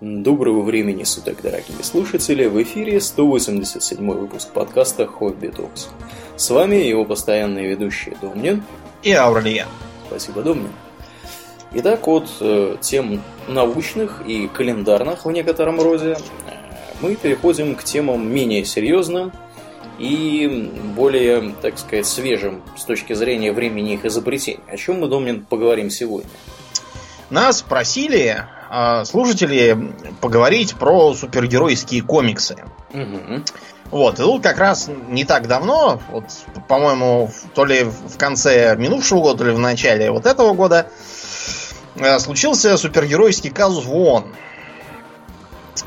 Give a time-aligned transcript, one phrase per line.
[0.00, 2.46] Доброго времени суток, дорогие слушатели!
[2.46, 5.88] В эфире 187 выпуск подкаста «Хобби Токс».
[6.34, 8.64] С вами его постоянные ведущие Домнин
[9.04, 9.68] и Аурлиен.
[10.08, 10.72] Спасибо, Домнин.
[11.74, 16.16] Итак, от э, тем научных и календарных в некотором роде
[16.48, 16.54] э,
[17.00, 19.30] мы переходим к темам менее серьезным
[20.00, 24.60] и более, так сказать, свежим с точки зрения времени их изобретения.
[24.66, 26.30] О чем мы, Домнин, поговорим сегодня?
[27.30, 28.44] Нас просили
[28.74, 29.04] э,
[30.20, 32.56] поговорить про супергеройские комиксы.
[32.92, 33.42] Угу.
[33.90, 36.24] Вот, и тут как раз не так давно, вот,
[36.68, 40.88] по-моему, то ли в конце минувшего года, то ли в начале вот этого года,
[41.96, 44.34] э, случился супергеройский казус в ООН.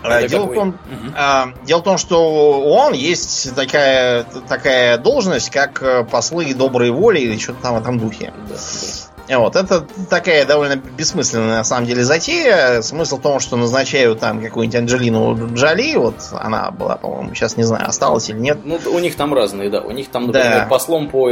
[0.04, 0.80] Это дело, в том,
[1.16, 6.92] а, дело в том, что у ООН есть такая, такая должность, как э, послы доброй
[6.92, 8.34] воли или что-то там в этом духе.
[8.48, 9.17] Да, да.
[9.30, 12.82] Вот, это такая довольно бессмысленная на самом деле затея.
[12.82, 17.64] Смысл в том, что назначают там какую-нибудь Анджелину Джоли, вот она была, по-моему, сейчас не
[17.64, 18.60] знаю, осталась или нет.
[18.64, 19.82] Ну, у них там разные, да.
[19.82, 20.68] У них там, например, Да.
[20.70, 21.30] послом по,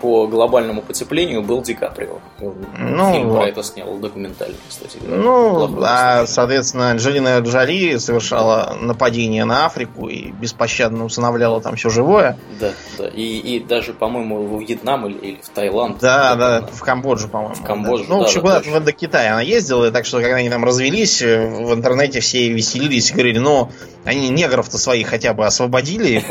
[0.00, 2.18] по глобальному потеплению был Ди Каприо.
[2.40, 3.38] Он Ну, Фильм вот.
[3.38, 5.22] про это снял, документальный, кстати говоря.
[5.22, 12.36] Ну, а, соответственно, Анджелина Джоли совершала нападение на Африку и беспощадно усыновляла там все живое.
[12.60, 13.08] Да, да.
[13.08, 15.98] И, и даже, по-моему, во Вьетнам или, или в Таиланд.
[16.00, 17.54] Да, да, в Камбоджу, по-моему.
[17.54, 20.20] В Камбоджу, Ну, в да, общем, да, куда-то в Индокитай она ездила, и так что,
[20.20, 23.70] когда они там развелись, э, в интернете все веселились и говорили, ну,
[24.04, 26.24] они негров-то своих хотя бы освободили.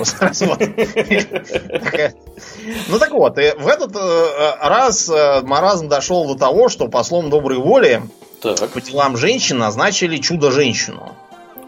[2.90, 7.58] Ну так вот, в этот э, раз э, маразм дошел до того, что послом доброй
[7.58, 8.02] воли
[8.42, 11.16] по делам женщин назначили чудо-женщину.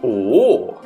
[0.02, 0.79] О,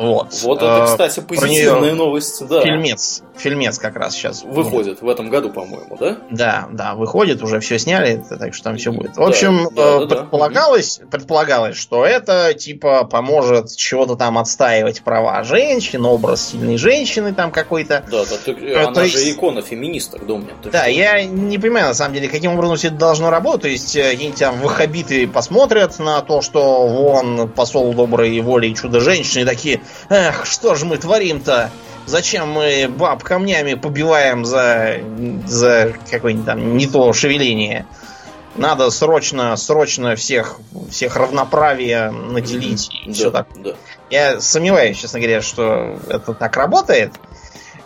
[0.00, 0.32] Вот.
[0.42, 2.62] вот это, Э, кстати, позитивная новость, да.
[2.62, 3.22] Фильмец.
[3.36, 4.42] Фильмец как раз сейчас.
[4.42, 6.16] Выходит в этом году, по-моему, да?
[6.30, 9.12] Да, да, выходит, уже все сняли, так что там все будет.
[9.12, 15.02] В Да, общем, да, э, да, предполагалось, предполагалось, что это типа поможет чего-то там отстаивать
[15.02, 18.02] права женщин, образ сильной женщины там какой-то.
[18.10, 18.36] Да, да.
[18.44, 20.20] ты- Э, она то же икона феминисток,
[20.62, 20.90] ты Да, что?
[20.90, 23.60] я не понимаю, на самом деле, каким образом все это должно работать.
[23.62, 28.74] То есть, э, какие-нибудь там ваххабиты посмотрят на то, что вон посол доброй воли и
[28.74, 31.70] чудо-женщины, и такие, эх, что же мы творим-то?
[32.06, 34.96] Зачем мы баб камнями побиваем за,
[35.46, 37.86] за какое-нибудь там не то шевеление?
[38.56, 40.58] Надо срочно, срочно всех,
[40.90, 43.46] всех равноправие наделить и Да, все так.
[43.56, 43.70] да.
[44.10, 47.12] Я сомневаюсь, честно говоря, что это так работает.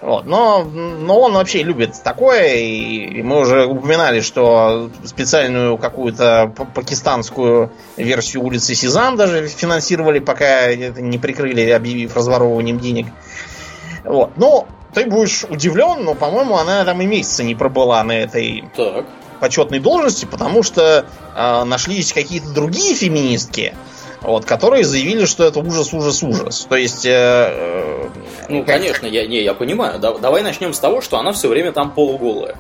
[0.04, 0.26] Вот.
[0.26, 8.42] Но, но он вообще любит такое, и мы уже упоминали, что специальную какую-то пакистанскую версию
[8.42, 13.06] улицы Сезам даже финансировали, пока это не прикрыли, объявив разворовыванием денег.
[14.04, 14.32] Вот.
[14.36, 19.06] Ну, ты будешь удивлен, но, по-моему, она там и месяца не пробыла на этой Так.
[19.40, 23.72] почетной должности, потому что э, нашлись какие-то другие феминистки,
[24.24, 26.66] вот, которые заявили, что это ужас, ужас, ужас.
[26.68, 28.08] То есть, э, э,
[28.48, 29.98] Ну, конечно, я, не, я понимаю.
[29.98, 32.56] Да- давай начнем с того, что она все время там полуголая.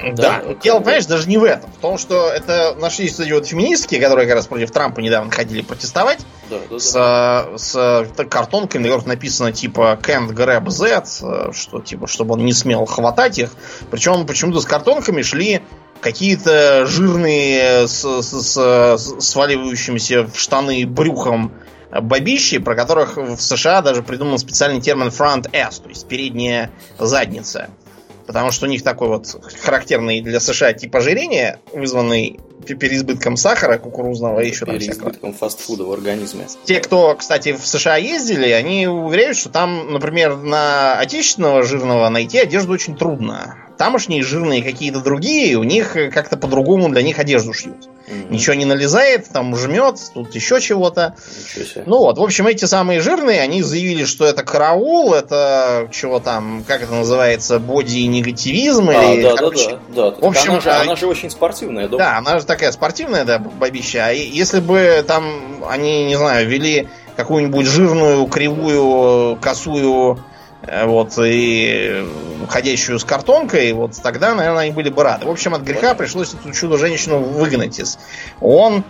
[0.00, 1.72] Да, Да, дело, понимаешь, даже не в этом.
[1.72, 5.32] В том, что это нашлись вот эти вот феминистки, которые как раз против Трампа недавно
[5.32, 6.78] ходили протестовать, Да, да, да.
[6.78, 12.34] с, с так, картонками, на которых написано типа can't grab that, э, что типа, чтобы
[12.34, 13.50] он не смел хватать их.
[13.90, 15.62] Причем почему-то с картонками шли
[16.00, 21.52] какие-то жирные с, с- с- с сваливающимися в штаны брюхом
[22.02, 27.70] бабищи, про которых в США даже придуман специальный термин front S, то есть передняя задница.
[28.26, 29.26] Потому что у них такой вот
[29.62, 34.74] характерный для США тип ожирения, вызванный пе- переизбытком сахара кукурузного и еще там.
[34.74, 36.46] Переизбытком фастфуда в организме.
[36.64, 42.36] Те, кто, кстати, в США ездили, они уверяют, что там, например, на отечественного жирного найти
[42.36, 43.56] одежду очень трудно.
[43.78, 47.88] Тамошние жирные какие-то другие, у них э, как-то по-другому для них одежду шьют.
[48.08, 48.32] Мгм.
[48.32, 51.14] Ничего не налезает, там жмет, тут еще чего-то.
[51.86, 56.64] Ну вот, в общем, эти самые жирные, они заявили, что это караул, это чего там,
[56.66, 60.16] как это называется, боди-негативизм А, или, да, короче, да, да, да.
[60.20, 61.98] в общем, она, же, а- она же очень спортивная, Дом.
[61.98, 64.06] да, она же такая спортивная, да, бабища.
[64.06, 70.18] А если бы там они, не знаю, вели какую-нибудь жирную, кривую, косую,
[70.62, 72.04] вот, и
[72.48, 75.26] ходящую с картонкой, вот тогда, наверное, они были бы рады.
[75.26, 77.98] В общем, от греха пришлось эту чудо-женщину выгнать из
[78.40, 78.84] ООН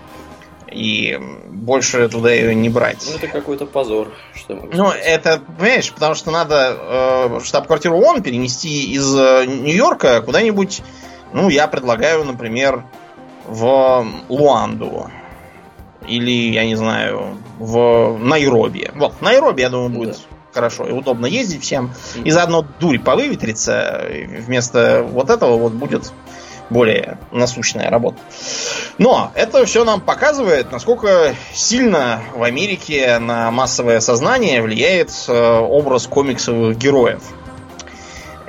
[0.70, 1.18] и
[1.48, 3.04] больше туда ее не брать.
[3.06, 4.12] Ну, это какой-то позор.
[4.34, 5.02] Что Ну, сказать.
[5.04, 10.82] это, понимаешь, потому что надо э, штаб-квартиру ООН перенести из э, Нью-Йорка куда-нибудь,
[11.32, 12.84] ну, я предлагаю, например,
[13.46, 15.10] в Луанду.
[16.06, 18.90] Или, я не знаю, в Найроби.
[18.94, 20.20] Вот, Найроби, я думаю, будет.
[20.52, 21.92] Хорошо и удобно ездить всем.
[22.24, 24.06] И заодно дурь повыветрится.
[24.46, 26.12] Вместо вот этого вот будет
[26.70, 28.18] более насущная работа.
[28.98, 36.06] Но это все нам показывает, насколько сильно в Америке на массовое сознание влияет э, образ
[36.06, 37.22] комиксовых героев.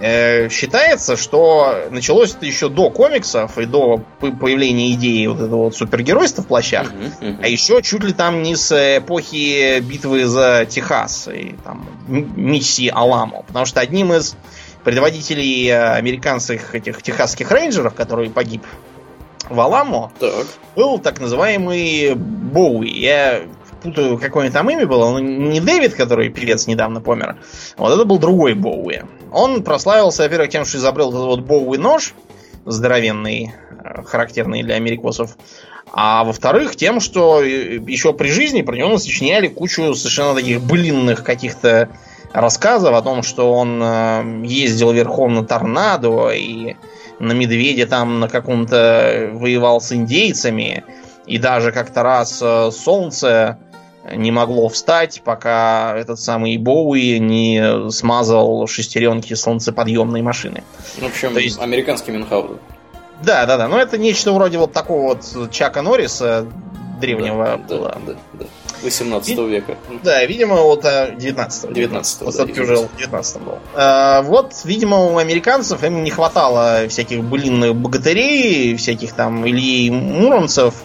[0.01, 5.75] Э, считается, что началось это еще до комиксов и до появления идеи вот этого вот
[5.75, 7.40] супергеройства в плащах, uh-huh, uh-huh.
[7.44, 13.44] а еще чуть ли там не с эпохи битвы за Техас и там миссии Аламо.
[13.44, 14.38] Потому что одним из
[14.86, 18.63] предводителей э, американских этих техасских рейнджеров, который погиб
[19.50, 20.48] в Аламо, так.
[20.78, 22.90] был так называемый Боуи.
[22.90, 23.42] Я
[23.84, 25.06] путаю, какое там имя было.
[25.06, 27.38] Он не Дэвид, который певец недавно помер.
[27.78, 29.02] Вот это был другой Боуи.
[29.31, 32.14] Он прославился, во-первых, тем, что изобрел этот вот Боуи нож,
[32.66, 33.54] здоровенный,
[33.84, 35.38] э, характерный для америкосов.
[35.92, 41.90] А во-вторых, тем, что еще при жизни про него сочиняли кучу совершенно таких былинных каких-то
[42.31, 46.76] рассказов о том, что он э, ездил верхом на торнадо и
[47.20, 50.84] на медведе там на каком-то воевал с индейцами.
[51.26, 53.60] И даже как-то раз э, солнце
[54.15, 60.63] не могло встать, пока этот самый Боуи не смазал шестеренки солнцеподъемной машины.
[60.97, 61.59] В общем, То есть...
[61.59, 62.59] американский Мюнхгаузен.
[63.23, 63.67] Да, да, да.
[63.67, 66.45] Но это нечто вроде вот такого вот Чака Норриса
[67.00, 67.97] древнего да, было.
[68.06, 68.45] Да, да, да.
[68.83, 69.75] 18 И, века.
[70.03, 73.57] Да, видимо, вот 19 19 Вот да, уже в 19 был.
[73.75, 80.75] А, вот, видимо, у американцев им не хватало всяких былинных богатырей, всяких там Ильи Муромцев,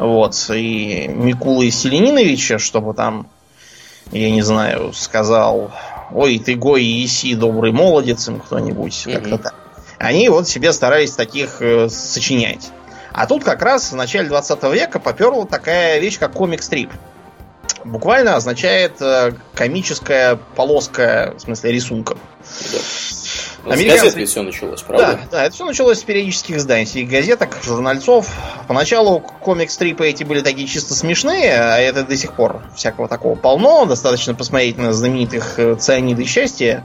[0.00, 3.26] вот, и Микулы Селениновича, чтобы там,
[4.12, 5.72] я не знаю, сказал,
[6.10, 9.12] ой, ты гой еси, добрый молодец, им кто-нибудь, mm-hmm.
[9.12, 9.54] как-то так.
[9.98, 12.70] Они вот себе старались таких э, сочинять.
[13.12, 16.90] А тут как раз в начале 20 века поперла такая вещь, как комик-стрип.
[17.84, 22.16] Буквально означает э, комическая полоска, в смысле рисунков.
[23.64, 23.72] Да.
[23.72, 24.10] Американцы...
[24.10, 25.06] С газет все началось, правда?
[25.06, 28.28] Да, да, это все началось с периодических изданий, газеток, журнальцов.
[28.66, 33.84] Поначалу комик-стрипы эти были такие чисто смешные, а это до сих пор всякого такого полно.
[33.84, 36.84] Достаточно посмотреть на знаменитых э, цианиды счастья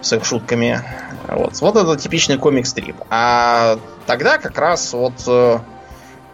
[0.00, 0.82] с их шутками.
[1.28, 2.96] Вот, вот это типичный комик-стрип.
[3.10, 5.14] А тогда как раз вот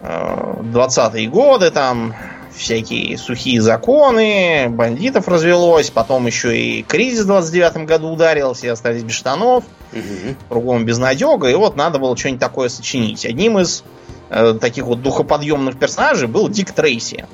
[0.00, 2.14] 20-е э, годы, там
[2.58, 9.02] всякие сухие законы, бандитов развелось, потом еще и кризис в 29 году ударил, все остались
[9.02, 10.34] без штанов, угу.
[10.48, 13.24] кругом безнадега, и вот надо было что-нибудь такое сочинить.
[13.24, 13.84] Одним из
[14.30, 17.26] э, таких вот духоподъемных персонажей был Дик Трейси.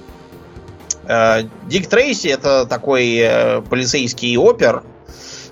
[1.06, 4.84] Э, Дик Трейси это такой э, полицейский опер,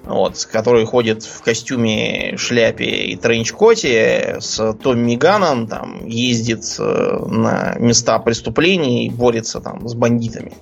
[0.04, 6.82] вот, который ходит в костюме, шляпе и тренчкоте с Томми Ганом, там, ездит э,
[7.26, 10.52] на места преступлений и борется там с бандитами.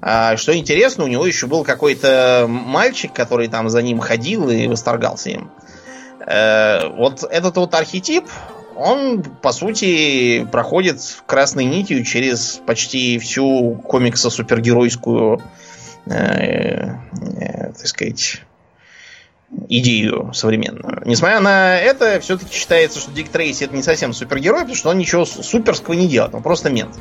[0.00, 4.68] А, что интересно, у него еще был какой-то мальчик, который там за ним ходил и
[4.68, 5.50] восторгался им.
[6.26, 8.24] Э, вот этот вот архетип,
[8.76, 15.65] он, по сути, проходит красной нитью через почти всю комиксо-супергеройскую э, э,
[16.06, 18.42] так сказать,
[19.68, 21.02] идею современную.
[21.04, 24.98] Несмотря на это, все-таки считается, что Дик Трейси это не совсем супергерой, потому что он
[24.98, 26.94] ничего суперского не делает, он просто мент.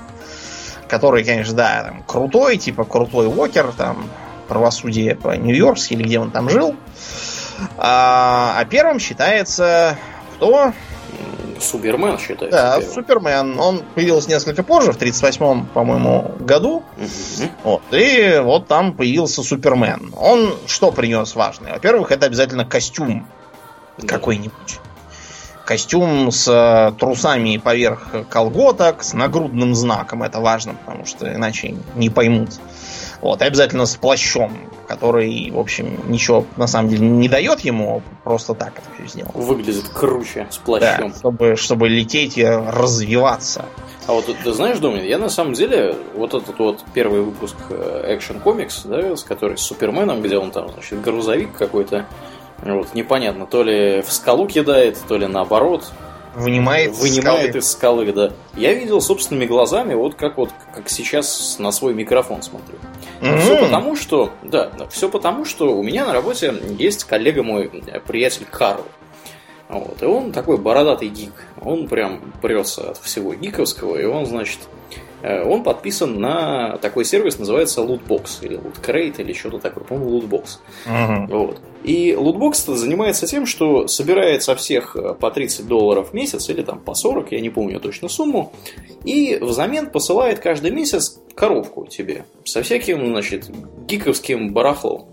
[0.88, 4.10] Который, конечно, да, там, крутой, типа крутой Уокер, там,
[4.48, 6.76] правосудие по Нью-Йоркски или где он там жил.
[7.78, 9.98] А, а первым считается
[10.36, 10.74] кто?
[11.60, 12.58] Супермен считается.
[12.58, 12.94] Да, первым.
[12.94, 13.60] Супермен.
[13.60, 16.84] Он появился несколько позже, в 38-м, по-моему, году.
[16.98, 17.50] Угу.
[17.64, 17.82] Вот.
[17.92, 20.14] И вот там появился Супермен.
[20.18, 21.74] Он что принес важное?
[21.74, 23.28] Во-первых, это обязательно костюм
[23.98, 24.08] да.
[24.08, 24.80] какой-нибудь.
[25.66, 30.22] Костюм с э, трусами поверх колготок, с нагрудным знаком.
[30.22, 32.50] Это важно, потому что иначе не поймут.
[33.22, 34.58] Вот, и обязательно с плащом,
[34.88, 39.32] который, в общем, ничего на самом деле не дает ему, просто так это все сделал.
[39.34, 41.12] Выглядит круче с плащом.
[41.12, 43.66] Да, чтобы, чтобы лететь и развиваться.
[44.08, 48.16] А вот ты знаешь, Домнин, я на самом деле, вот этот вот первый выпуск э,
[48.16, 52.06] Action Comics, да, с который с Суперменом, где он там, значит, грузовик какой-то,
[52.62, 55.92] вот, непонятно, то ли в скалу кидает, то ли наоборот,
[56.36, 57.60] вынимает, вынимает скалы.
[57.60, 58.32] из скалы, да.
[58.56, 62.76] Я видел собственными глазами, вот как вот как сейчас на свой микрофон смотрю.
[63.22, 63.40] Mm-hmm.
[63.40, 67.70] Все потому, что, да, все потому, что у меня на работе есть коллега мой,
[68.08, 68.86] приятель Карл.
[69.70, 71.34] Вот, и он такой бородатый гик.
[71.62, 74.75] Он прям прется от всего гиковского, и он, значит, Э,
[75.26, 80.46] он подписан на такой сервис, называется Lootbox, или Lootcrate, или что-то такое, по-моему, Lootbox.
[80.86, 81.28] Uh-huh.
[81.28, 81.62] Вот.
[81.84, 86.62] И Lootbox занимается тем, что собирает со всех э, по 30 долларов в месяц, или
[86.62, 88.54] там по 40, я не помню точно сумму,
[89.04, 93.50] и взамен посылает каждый месяц коробку тебе со всяким, значит,
[93.88, 95.06] гиковским барахлом.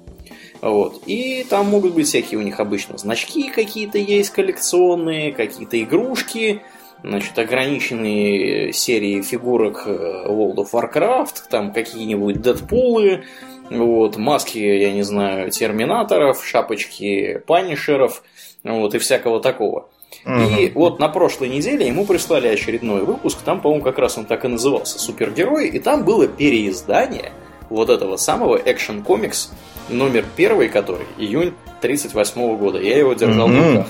[0.62, 1.02] Вот.
[1.07, 6.62] И там могут быть всякие у них обычно значки какие-то есть коллекционные, какие-то игрушки,
[7.02, 13.25] значит, ограниченные серии фигурок э, World of Warcraft, там какие-нибудь Дэдпулы,
[13.71, 18.23] вот, маски, я не знаю, терминаторов, шапочки панишеров,
[18.62, 19.88] вот, и всякого такого.
[20.26, 24.44] И вот на прошлой неделе ему прислали очередной выпуск, там, по-моему, как раз он так
[24.44, 27.32] и назывался, «Супергерой», и там было переиздание
[27.71, 29.50] вот этого самого экшен комикс
[29.88, 32.78] номер первый, который июнь 38 года.
[32.78, 33.73] Я его держал mm-hmm.
[33.73, 33.87] в руках,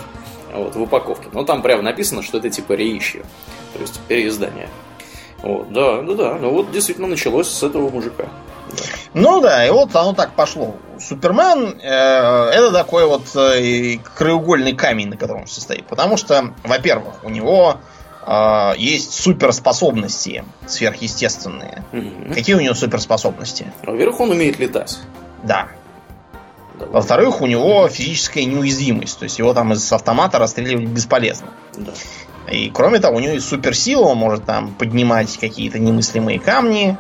[0.53, 1.29] вот, в упаковке.
[1.33, 3.23] Но там прямо написано, что это типа реищи,
[3.73, 4.69] то есть переиздание.
[5.43, 6.35] Вот, да, да, да.
[6.41, 8.25] Ну вот действительно началось с этого мужика.
[8.71, 8.85] Да.
[9.15, 10.77] Ну да, и вот оно так пошло.
[10.99, 15.87] Супермен э, это такой вот э, краеугольный камень, на котором он состоит.
[15.87, 17.77] Потому что, во-первых, у него
[18.25, 21.85] э, есть суперспособности сверхъестественные.
[21.93, 22.35] Угу.
[22.35, 23.67] Какие у него суперспособности?
[23.85, 25.01] Во-первых, он умеет летать.
[25.43, 25.69] Да.
[26.91, 29.19] Во-вторых, у него физическая неуязвимость.
[29.19, 31.49] То есть его там из автомата расстреливать бесполезно.
[31.77, 31.93] Да.
[32.51, 36.97] И кроме того, у него есть суперсила, он может там поднимать какие-то немыслимые камни.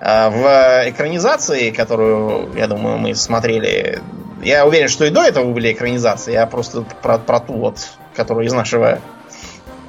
[0.00, 4.00] А в экранизации, которую, я думаю, мы смотрели,
[4.42, 7.76] я уверен, что и до этого были экранизации, я просто про, про ту вот,
[8.16, 9.00] которую из нашего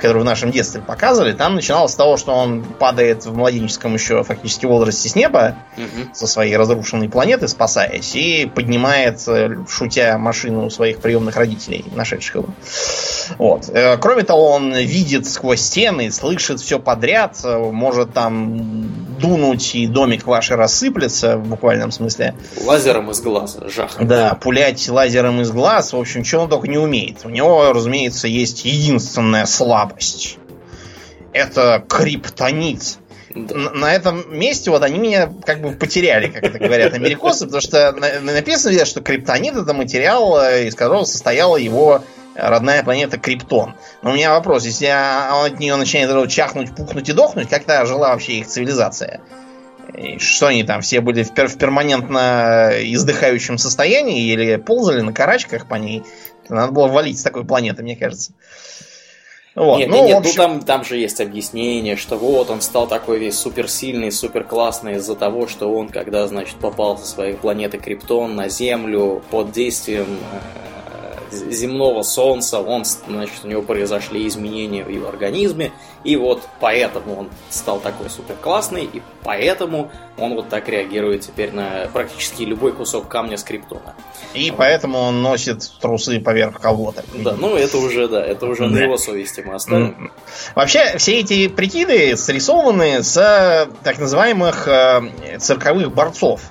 [0.01, 4.23] которую в нашем детстве показывали, там начиналось с того, что он падает в младенческом еще
[4.23, 6.13] фактически возрасте с неба угу.
[6.13, 12.49] со своей разрушенной планеты, спасаясь, и поднимает, э, шутя, машину своих приемных родителей, нашедших его.
[13.37, 13.69] Вот.
[13.69, 18.89] Э, кроме того, он видит сквозь стены, слышит все подряд, э, может там
[19.19, 22.33] дунуть, и домик ваш рассыплется, в буквальном смысле.
[22.65, 23.97] Лазером из глаза, жах.
[23.99, 27.19] Да, пулять лазером из глаз, в общем, что он только не умеет.
[27.23, 29.90] У него, разумеется, есть единственная слабость.
[31.33, 32.97] Это криптонит.
[33.33, 33.55] Да.
[33.55, 37.93] На этом месте вот они меня как бы потеряли, как это говорят америкосы, потому что
[37.93, 42.03] написано, что криптонит это материал, э, из которого состояла его
[42.35, 43.75] родная планета Криптон.
[44.01, 47.85] Но у меня вопрос, если он от нее начинает чахнуть, пухнуть и дохнуть, как тогда
[47.85, 49.21] жила вообще их цивилизация?
[49.93, 55.13] И что они там, все были в, пер в перманентно издыхающем состоянии или ползали на
[55.13, 56.03] карачках по ней?
[56.49, 58.33] Надо было валить с такой планеты, мне кажется.
[59.53, 59.79] Вот.
[59.79, 60.31] Нет, ну, нет, общем...
[60.37, 65.15] ну там, там же есть объяснение, что вот он стал такой весь суперсильный, суперклассный из-за
[65.15, 70.70] того, что он, когда, значит, попал со своей планеты Криптон на Землю под действием э,
[71.31, 75.71] земного солнца, он, значит, у него произошли изменения в его организме,
[76.03, 81.51] и вот поэтому он стал такой супер классный, и поэтому он вот так реагирует теперь
[81.51, 83.95] на практически любой кусок камня с криптона.
[84.33, 84.57] И вот.
[84.57, 87.05] поэтому он носит трусы поверх колготок.
[87.13, 88.75] Да, ну это уже, да, это уже да.
[88.75, 90.11] на его совести мы оставим.
[90.55, 96.41] Вообще, все эти прикиды срисованы с так называемых э, цирковых борцов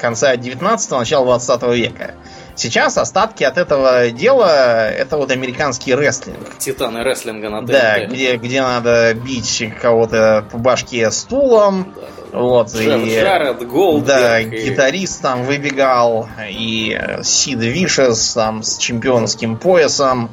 [0.00, 2.14] конца 19-го, начала 20 века.
[2.56, 6.58] Сейчас остатки от этого дела это вот американский рестлинг.
[6.58, 7.70] Титаны рестлинга на ТНТ.
[7.70, 11.92] Да, где, где надо бить кого-то по башке стулом.
[11.94, 12.38] Да, да, да.
[12.38, 14.06] Вот, Джефф и, Джаред, Голдберг.
[14.06, 14.68] Да, и...
[14.68, 20.30] гитарист там выбегал, и Сид Вишес там с чемпионским поясом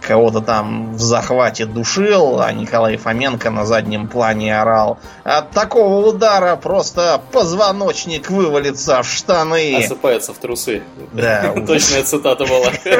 [0.00, 4.98] кого-то там в захвате душил, а Николай Фоменко на заднем плане орал.
[5.24, 9.76] От такого удара просто позвоночник вывалится в штаны.
[9.84, 10.82] Осыпается в трусы.
[11.12, 11.54] Да.
[11.66, 12.72] Точная цитата была.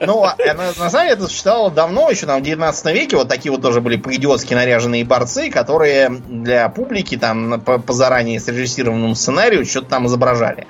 [0.00, 3.16] Ну, а, э, на самом деле это существовало давно, еще там в 19 веке.
[3.16, 9.14] Вот такие вот тоже были по-идиотски наряженные борцы, которые для публики там по, заранее срежиссированному
[9.14, 10.66] сценарию что-то там изображали.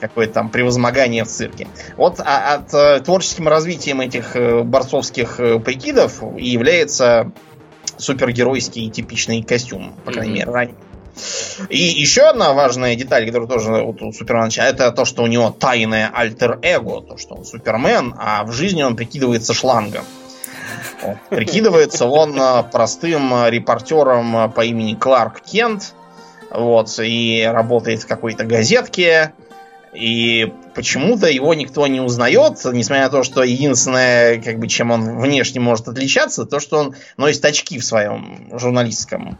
[0.00, 1.68] Какое-то там превозмогание в цирке.
[1.96, 7.30] Вот а, от э, творческим развитием этих э, борцов борцовских э, прикидов и является
[7.96, 10.36] супергеройский типичный костюм, по крайней mm-hmm.
[10.38, 10.76] мере, ранее.
[11.68, 15.50] И еще одна важная деталь, которая тоже вот у Супермена это то, что у него
[15.50, 20.04] тайное альтер-эго, то, что он Супермен, а в жизни он прикидывается шлангом.
[21.02, 21.16] Вот.
[21.28, 25.94] Прикидывается он э, простым репортером по имени Кларк Кент,
[26.50, 29.32] вот, и работает в какой-то газетке,
[29.92, 35.20] и почему-то его никто не узнает, несмотря на то, что единственное, как бы, чем он
[35.20, 39.38] внешне может отличаться, то, что он носит очки в своем журналистском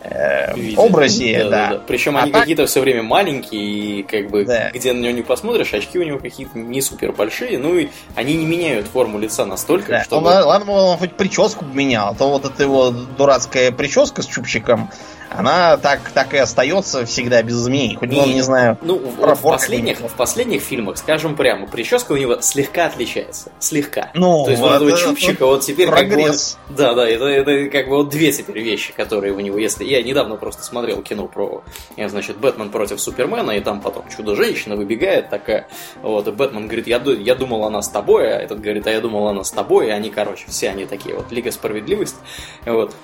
[0.00, 1.44] э, образе.
[1.44, 1.50] Да, да.
[1.50, 1.82] Да, да.
[1.86, 2.40] Причем а они так...
[2.40, 4.70] какие-то все время маленькие, и как бы да.
[4.72, 8.34] где на него не посмотришь, очки у него какие-то не супер большие, ну и они
[8.34, 10.04] не меняют форму лица настолько, да.
[10.04, 10.30] чтобы...
[10.30, 14.90] Он, ладно, он хоть прическу менял, а то вот эта его дурацкая прическа с чубчиком,
[15.36, 17.96] она так, так и остается всегда без изменений.
[17.96, 22.16] Хоть, ну, не знаю, Ну, в, в последних, в последних фильмах, скажем прямо, прическа у
[22.16, 23.50] него слегка отличается.
[23.58, 24.10] Слегка.
[24.14, 26.14] Ну, То есть вот это- этого чубчика вот теперь как бы...
[26.14, 26.58] прогресс.
[26.68, 29.84] Да, да, это, это как бы вот две теперь вещи, которые у него, если...
[29.84, 31.62] Я недавно просто смотрел кино про,
[31.96, 35.68] я, значит, Бэтмен против Супермена, и там потом чудо-женщина выбегает такая,
[36.02, 39.00] вот, и Бэтмен говорит, я, я думал, она с тобой, а этот говорит, а я
[39.00, 42.18] думал, она с тобой, и они, короче, все они такие вот, Лига Справедливости,
[42.66, 42.94] вот.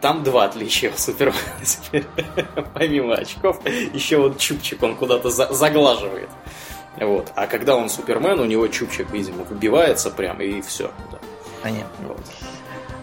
[0.00, 2.04] Там два отличия у Супермена теперь.
[2.74, 6.28] Помимо очков, еще вот чубчик он куда-то за- заглаживает.
[7.00, 7.32] Вот.
[7.36, 10.90] А когда он Супермен, у него чубчик, видимо, выбивается прям, и все.
[11.62, 12.08] Понятно.
[12.08, 12.20] Вот.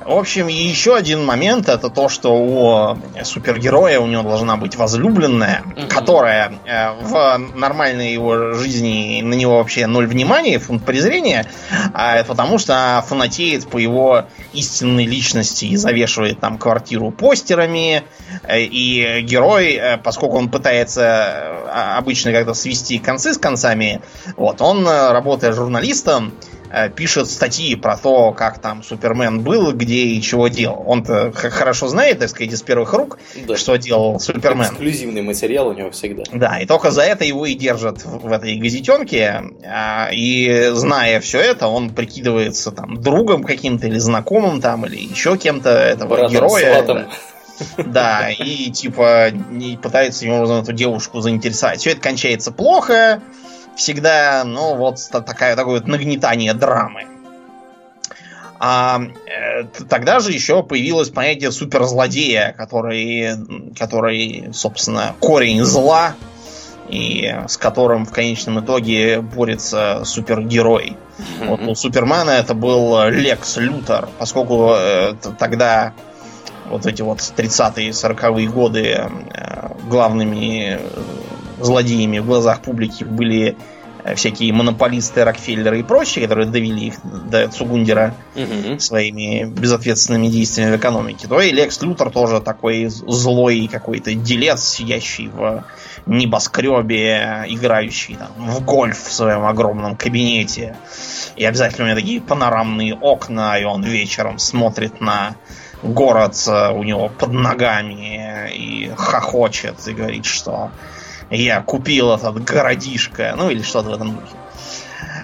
[0.06, 5.64] В общем, еще один момент это то, что у супергероя у него должна быть возлюбленная,
[5.66, 5.88] Мгм.
[5.88, 11.48] которая э, в нормальной его жизни на него вообще ноль внимания, фунт презрения,
[11.94, 18.04] а это потому что она фанатеет по его истинной личности и завешивает там квартиру постерами.
[18.44, 24.02] Э, И герой, э, поскольку он пытается э, обычно как-то свести концы с концами,
[24.38, 26.55] вот, он, э, работая журналистом, э,
[26.96, 30.84] пишет статьи про то, как там Супермен был, где и чего делал.
[30.86, 33.18] Он-то х- хорошо знает, так сказать, из первых рук,
[33.48, 33.56] Да.
[33.58, 34.66] что делал Супермен.
[34.66, 36.24] Эксклюзивный материал у него всегда.
[36.34, 39.42] Да, и только за это его и держат в этой газетенке.
[39.66, 45.38] а, И зная все это, он прикидывается там другом каким-то или знакомым там, или еще
[45.38, 46.74] кем-то этого Братом, героя.
[46.74, 47.06] сватом.
[47.78, 51.80] Да, и типа не пытается таким образом эту девушку заинтересовать.
[51.80, 53.22] Все это кончается плохо,
[53.76, 57.06] всегда, ну вот та- такая, такое вот нагнетание драмы.
[58.58, 63.32] А э, тогда же еще появилось понятие суперзлодея, который,
[63.78, 66.16] который, собственно, корень зла,
[66.90, 70.96] и с которым в конечном итоге борется супергерой.
[71.44, 75.94] Вот у Супермена это был Лекс Лютер, поскольку э, тогда
[76.70, 79.10] вот эти вот 30-е, 40-е годы э,
[79.90, 80.80] главными э,
[81.60, 83.56] злодеями в глазах публики были
[84.04, 88.80] э, всякие монополисты, Рокфеллеры и прочие, которые довели их до Цугундера Мгм.
[88.80, 95.30] своими безответственными действиями в экономике, то и Лекс Лютер тоже такой злой какой-то делец, сидящий
[95.30, 95.64] в
[96.06, 100.76] небоскребе, играющий там, в гольф в своем огромном кабинете.
[101.36, 105.36] И обязательно у него такие панорамные окна, и он вечером смотрит на
[105.84, 110.72] город э, у него под ногами и хохочет и говорит, что
[111.30, 114.36] я купил этот городишко, ну или что-то в этом духе.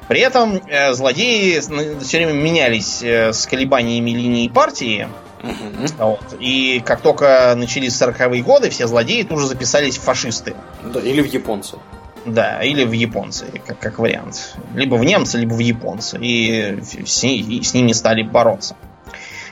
[0.08, 5.08] При этом э, злодеи все время менялись э, с колебаниями линии партии.
[5.42, 5.88] Мгм.
[5.98, 6.36] Вот.
[6.40, 10.56] И как только начались 40-е годы, все злодеи тут же записались в фашисты.
[10.84, 11.78] Да, или в японцы.
[12.26, 14.56] Да, или в японцы, как, как вариант.
[14.76, 16.18] Либо в немцы, либо в японцы.
[16.20, 18.76] И с, и с ними стали бороться.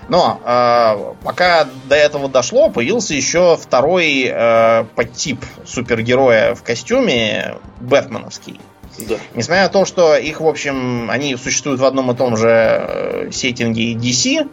[0.10, 8.60] Но э, пока до этого дошло, появился еще второй э, подтип супергероя в костюме, бэтменовский.
[9.08, 9.16] Да.
[9.34, 13.32] Несмотря на то, что их, в общем, они существуют в одном и том же э,
[13.32, 14.50] сеттинге DC,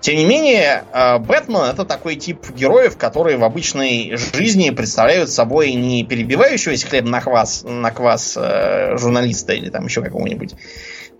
[0.00, 5.74] тем не менее, э, Бэтмен это такой тип героев, которые в обычной жизни представляют собой
[5.74, 10.54] не перебивающегося хлеб на квас, на квас э, журналиста или там еще какого-нибудь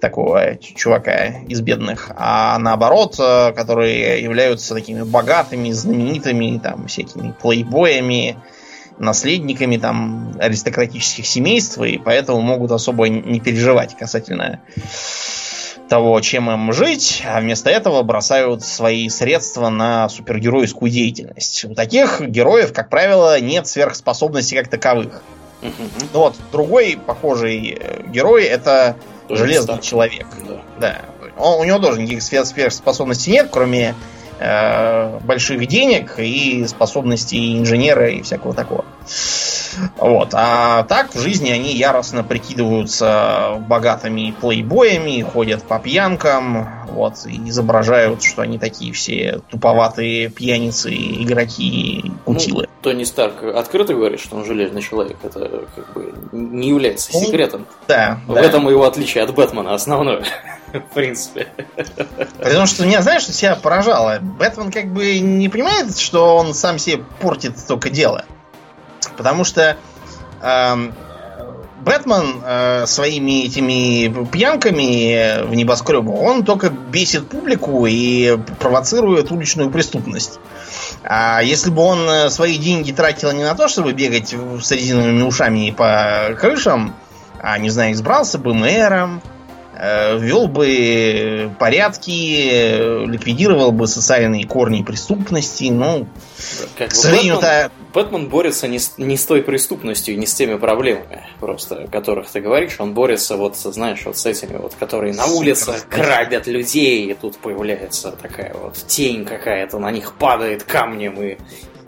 [0.05, 8.37] такого чувака из бедных, а наоборот, э, которые являются такими богатыми, знаменитыми, там, всякими плейбоями,
[8.99, 14.61] наследниками там аристократических семейств, и поэтому могут особо не переживать касательно
[15.89, 21.65] того, чем им жить, а вместо этого бросают свои средства на супергеройскую деятельность.
[21.65, 25.23] У таких героев, как правило, нет сверхспособностей как таковых.
[25.63, 25.73] Ну
[26.13, 28.97] вот, другой похожий э, герой это
[29.29, 29.83] Железный Старк.
[29.83, 30.27] человек.
[30.47, 30.61] Да.
[30.81, 31.01] Да.
[31.37, 33.95] Он, у него тоже никаких сверх- сверхспособностей нет, кроме
[34.39, 38.85] э, больших денег и способностей инженера и всякого такого.
[39.99, 40.31] Вот.
[40.33, 48.23] А так в жизни они яростно прикидываются богатыми плейбоями, ходят по пьянкам, вот, и изображают,
[48.23, 52.69] что они такие все туповатые пьяницы, игроки, кутилы.
[52.69, 55.17] Ну, Тони Старк открыто говорит, что он железный человек.
[55.23, 57.67] Это как бы не является Ну, секретом.
[57.89, 58.41] да, В да.
[58.43, 60.25] этом его отличие от Бэтмена основное.
[60.73, 61.49] В принципе.
[62.39, 64.19] Потому что меня, знаешь, что тебя поражало?
[64.21, 68.25] Бэтмен как бы не понимает, что он сам себе портит только дело.
[69.17, 69.77] Потому что
[70.43, 70.95] эм,
[71.85, 80.41] Бэтмен э, своими этими пьянками в небоскребу, он только бесит публику и провоцирует уличную преступность.
[81.03, 85.23] А если бы он э, свои деньги тратил не на то, чтобы бегать с резиновыми
[85.23, 86.95] ушами по крышам,
[87.41, 89.21] а, не знаю, избрался бы мэром,
[89.77, 95.65] э, ввел бы порядки, ликвидировал бы социальные корни преступности.
[95.65, 96.07] Ну,
[96.77, 97.71] как к сожалению-то...
[97.93, 102.29] Бэтмен борется не с, не с той преступностью, не с теми проблемами, просто, о которых
[102.29, 102.77] ты говоришь.
[102.81, 107.37] Он борется, вот, знаешь, вот с этими вот, которые на улице грабят людей, и тут
[107.39, 111.37] появляется такая вот тень какая-то, на них падает камнем и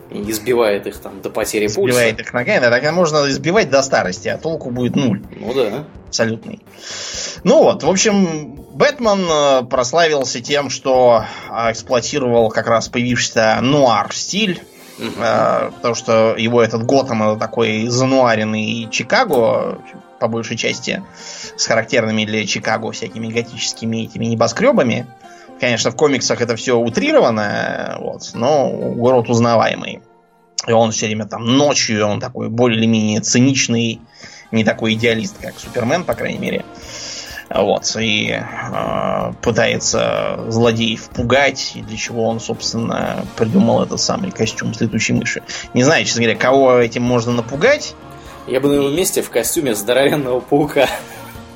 [0.09, 1.99] и избивает их там до потери избивает пульса.
[1.99, 5.21] Избивает их ногами, да, так можно избивать до старости, а толку будет нуль.
[5.39, 5.85] Ну да.
[6.07, 6.61] Абсолютный.
[7.43, 14.13] Ну вот, в общем, Бэтмен э, прославился тем, что э, эксплуатировал как раз появившийся нуар
[14.13, 14.61] стиль.
[14.99, 15.11] Угу.
[15.75, 19.79] Потому что его этот Готэм это такой зануаренный Чикаго,
[20.19, 21.03] по большей части,
[21.55, 25.05] с характерными для Чикаго всякими готическими этими небоскребами.
[25.59, 30.01] Конечно, в комиксах это все утрировано, вот, но город узнаваемый.
[30.67, 34.01] И он все время там ночью, он такой более-менее циничный,
[34.51, 36.65] не такой идеалист, как Супермен, по крайней мере.
[37.49, 44.73] Вот, и э, пытается злодеев пугать, и для чего он, собственно, придумал этот самый костюм
[44.73, 45.41] с летучей мыши.
[45.73, 47.95] Не знаю, честно говоря, кого этим можно напугать.
[48.47, 50.87] Я бы на его месте в костюме здоровенного паука.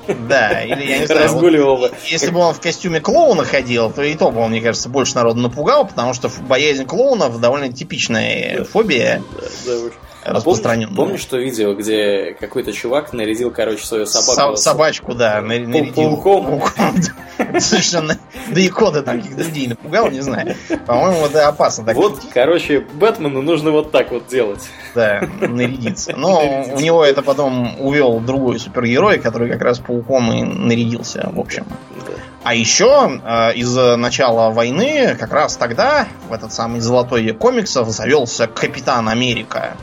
[0.08, 1.98] Да, или я не знаю, Разгуливал вот, бы.
[2.08, 5.16] Если бы он в костюме клоуна ходил, то и то бы он, мне кажется, больше
[5.16, 9.22] народу напугал, потому что боязнь клоунов довольно типичная фобия.
[9.66, 9.92] Да, да,
[10.23, 10.93] распространенная.
[10.93, 14.55] А помнишь, помнишь то видео, где какой-то чувак нарядил, короче, свою собаку?
[14.57, 16.17] Со- собачку, да, нарядил.
[16.17, 16.62] Пауком.
[17.60, 18.17] Совершенно.
[18.49, 20.55] Да и кода там каких-то людей напугал, не знаю.
[20.86, 21.86] По-моему, это опасно.
[21.86, 24.62] Так вот, короче, Бэтмену нужно вот так вот делать.
[24.95, 26.13] Да, нарядиться.
[26.15, 31.39] Но у него это потом увел другой супергерой, который как раз пауком и нарядился, в
[31.39, 31.65] общем.
[32.43, 37.89] А еще э, из начала войны, как раз тогда, в этот самый золотой век комиксов,
[37.89, 39.77] завелся Капитан Америка.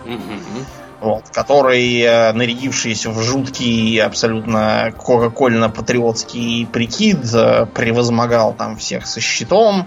[1.01, 9.87] Вот, который, э, нарядившись в жуткий, абсолютно кока-кольно-патриотский прикид, э, превозмогал там всех со щитом,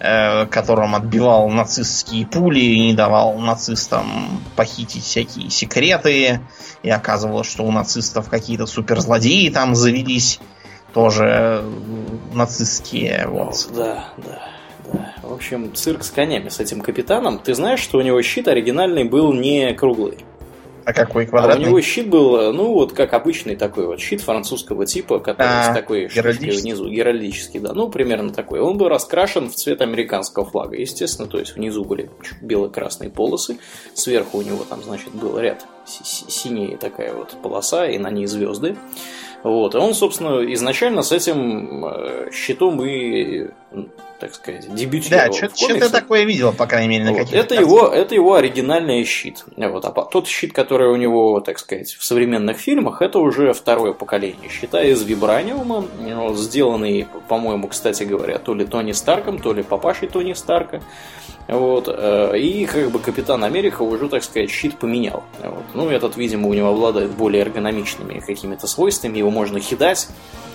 [0.00, 6.40] э, которым отбивал нацистские пули и не давал нацистам похитить всякие секреты.
[6.82, 10.40] И оказывалось, что у нацистов какие-то суперзлодеи там завелись
[10.94, 11.62] тоже
[12.32, 13.26] нацистские.
[13.28, 13.68] Вот.
[13.74, 14.42] Да, да,
[14.92, 15.14] да.
[15.22, 17.38] В общем, цирк с конями с этим капитаном.
[17.38, 20.18] Ты знаешь, что у него щит оригинальный был не круглый.
[20.84, 21.64] А какой квадратный?
[21.64, 25.46] А у него щит был, ну вот как обычный такой вот щит французского типа, который
[25.48, 28.60] а, с такой шишкой внизу, геральдический, да, ну примерно такой.
[28.60, 33.58] Он был раскрашен в цвет американского флага, естественно, то есть внизу были бело-красные полосы,
[33.94, 38.76] сверху у него там, значит, был ряд синяя такая вот полоса, и на ней звезды.
[39.42, 39.74] Вот.
[39.74, 43.48] И он, собственно, изначально с этим э, щитом и,
[44.24, 45.38] так сказать, дебютировал.
[45.38, 47.30] Да, что-то такое видел, по крайней мере, на вот.
[47.30, 49.44] это его, это его оригинальный щит.
[49.54, 49.84] Вот.
[49.84, 54.48] А тот щит, который у него, так сказать, в современных фильмах, это уже второе поколение
[54.48, 60.08] щита из вибраниума, вот, сделанный, по-моему, кстати говоря, то ли Тони Старком, то ли папашей
[60.08, 60.80] Тони Старка.
[61.46, 65.24] Вот, э, и как бы Капитан Америка уже, так сказать, щит поменял.
[65.42, 65.64] Вот.
[65.74, 70.08] Ну, этот, видимо, у него обладает более эргономичными какими-то свойствами, его можно кидать.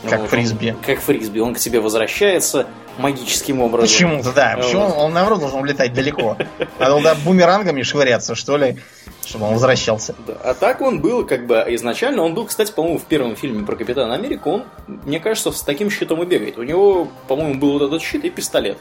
[0.09, 0.71] Как вот, фрисби.
[0.71, 1.39] Он, как фрисби.
[1.39, 2.65] Он к тебе возвращается
[2.97, 3.87] магическим образом.
[3.87, 4.55] Почему-то, да.
[4.55, 4.65] Вот.
[4.65, 6.37] Почему он, он, наоборот, должен улетать далеко?
[6.79, 8.77] Надо туда бумерангами швыряться, что ли,
[9.25, 10.15] чтобы он возвращался.
[10.25, 10.37] Да.
[10.43, 13.75] А так он был, как бы, изначально, он был, кстати, по-моему, в первом фильме про
[13.75, 16.57] Капитана Америку, он, мне кажется, с таким щитом и бегает.
[16.57, 18.77] У него, по-моему, был вот этот щит и пистолет.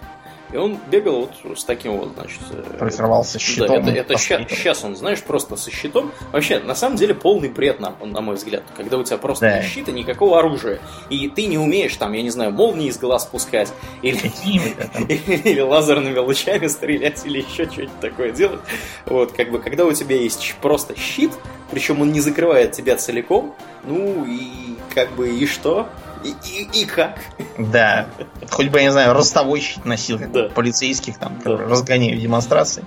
[0.53, 2.41] И он бегал вот с таким вот, значит...
[2.79, 3.85] Прикрывался щитом.
[3.85, 6.11] Да, это, это ща, сейчас он, знаешь, просто со щитом.
[6.33, 8.63] Вообще, на самом деле, полный бред, на, на мой взгляд.
[8.77, 9.63] Когда у тебя просто да.
[9.63, 10.81] щит и никакого оружия.
[11.11, 13.73] И ты не умеешь там, я не знаю, молнии из глаз пускать.
[14.01, 14.33] Или,
[15.45, 18.61] или лазерными лучами стрелять, или еще что-нибудь такое делать.
[19.05, 21.33] Вот, как бы, когда у тебя есть просто щит,
[21.71, 25.89] причем он не закрывает тебя целиком, ну и как бы и что?
[26.25, 27.19] И, и, и как?
[27.59, 28.07] Да.
[28.51, 30.49] Хоть бы, я не знаю, ростовой щит носил, как да.
[30.49, 31.57] полицейских там, да.
[31.57, 32.85] разгоняют демонстрации.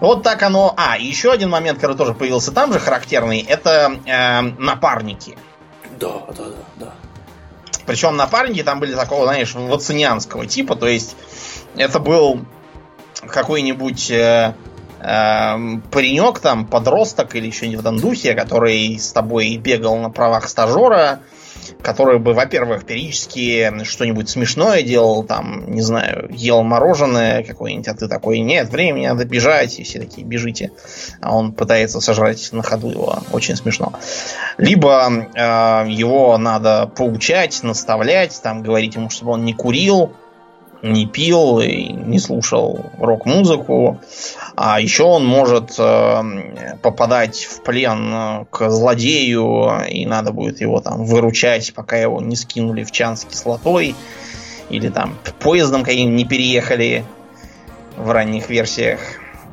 [0.00, 0.74] Вот так оно.
[0.76, 5.36] А, еще один момент, который тоже появился там же характерный, это э, напарники.
[5.98, 6.94] Да, да, да, да.
[7.86, 11.16] Причем напарники там были такого, знаешь, вацинианского типа, то есть
[11.76, 12.44] это был
[13.26, 14.54] какой-нибудь э,
[15.00, 20.10] э, паренек, там, подросток или еще не в этом духе, который с тобой бегал на
[20.10, 21.20] правах стажера,
[21.82, 28.08] который бы, во-первых, периодически что-нибудь смешное делал, там, не знаю, ел мороженое какое-нибудь, а ты
[28.08, 30.72] такой, нет, времени, надо бежать, и все такие, бежите.
[31.20, 33.18] А он пытается сожрать на ходу его.
[33.32, 33.92] Очень смешно.
[34.58, 40.12] Либо э, его надо поучать, наставлять, там, говорить ему, чтобы он не курил,
[40.82, 44.00] не пил и не слушал рок-музыку.
[44.56, 50.80] А еще он может э, попадать в плен э, к злодею, и надо будет его
[50.80, 53.94] там выручать, пока его не скинули в чан с кислотой,
[54.68, 57.04] или там поездом каким не переехали
[57.96, 59.00] в ранних версиях.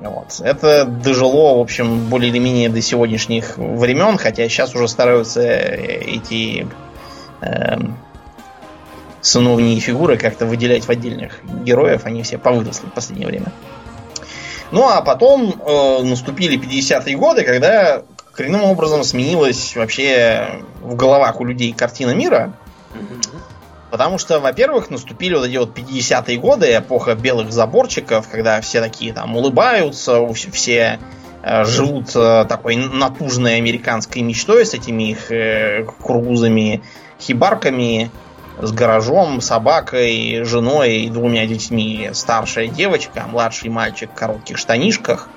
[0.01, 0.39] Вот.
[0.41, 6.67] Это дожило, в общем, более или менее до сегодняшних времен, хотя сейчас уже стараются эти
[7.41, 7.77] э,
[9.21, 12.05] сыновние фигуры как-то выделять в отдельных героев.
[12.05, 13.51] Они все повыросли в последнее время.
[14.71, 18.03] Ну а потом э, наступили 50-е годы, когда
[18.33, 22.53] коренным образом сменилась вообще в головах у людей картина мира.
[23.91, 29.13] Потому что, во-первых, наступили вот эти вот 50-е годы, эпоха белых заборчиков, когда все такие
[29.13, 30.99] там улыбаются, все
[31.41, 36.83] э, живут э, такой натужной американской мечтой с этими их э, крузами,
[37.19, 38.11] хибарками,
[38.59, 42.09] с гаражом, собакой, женой и двумя детьми.
[42.13, 45.29] Старшая девочка, младший мальчик в коротких штанишках.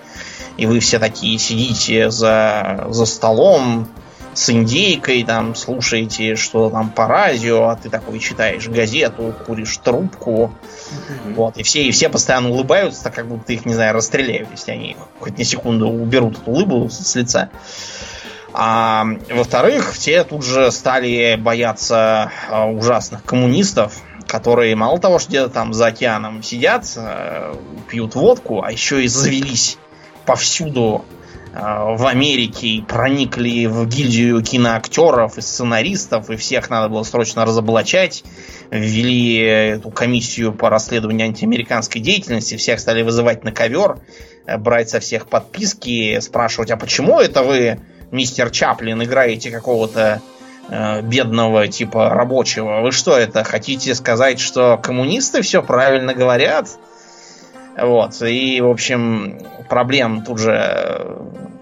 [0.56, 3.88] И вы все такие сидите за, за столом
[4.34, 10.52] с индейкой, там слушаете что там по радио, а ты такой читаешь газету, куришь трубку.
[10.52, 11.34] Mm-hmm.
[11.34, 14.72] Вот, и все, и все постоянно улыбаются, так как будто их, не знаю, расстреляют, если
[14.72, 17.50] они хоть на секунду уберут эту улыбу с лица.
[18.54, 25.48] А во-вторых, все тут же стали бояться а, ужасных коммунистов, которые мало того, что где-то
[25.48, 27.56] там за океаном сидят, а,
[27.88, 29.78] пьют водку, а еще и завелись
[30.26, 31.02] повсюду
[31.54, 37.46] а, в Америке и проникли в гильдию киноактеров и сценаристов, и всех надо было срочно
[37.46, 38.22] разоблачать.
[38.70, 43.98] Ввели эту комиссию по расследованию антиамериканской деятельности, всех стали вызывать на ковер,
[44.58, 47.80] брать со всех подписки, спрашивать, а почему это вы
[48.12, 50.22] мистер Чаплин, играете какого-то
[50.68, 52.80] э, бедного типа рабочего.
[52.82, 56.68] Вы что это, хотите сказать, что коммунисты все правильно говорят?
[57.76, 60.52] Вот, и, в общем, проблем тут же...
[60.52, 61.16] Э,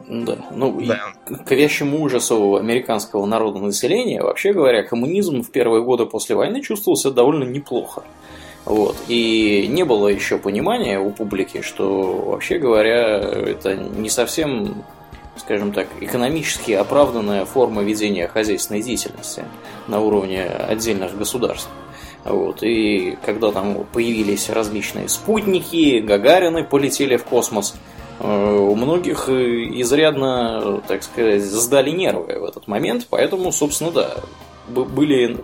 [0.08, 1.12] да, ну, да.
[1.46, 7.12] к вящему ужасу американского народного населения, вообще говоря, коммунизм в первые годы после войны чувствовался
[7.12, 8.02] довольно неплохо.
[8.64, 8.96] Вот.
[9.06, 14.84] И не было еще понимания у публики, что, вообще говоря, это не совсем
[15.50, 19.42] скажем так, экономически оправданная форма ведения хозяйственной деятельности
[19.88, 21.68] на уровне отдельных государств.
[22.24, 22.62] Вот.
[22.62, 27.74] И когда там появились различные спутники, Гагарины полетели в космос,
[28.20, 34.18] э, у многих изрядно, так сказать, сдали нервы в этот момент, поэтому, собственно, да,
[34.68, 35.38] были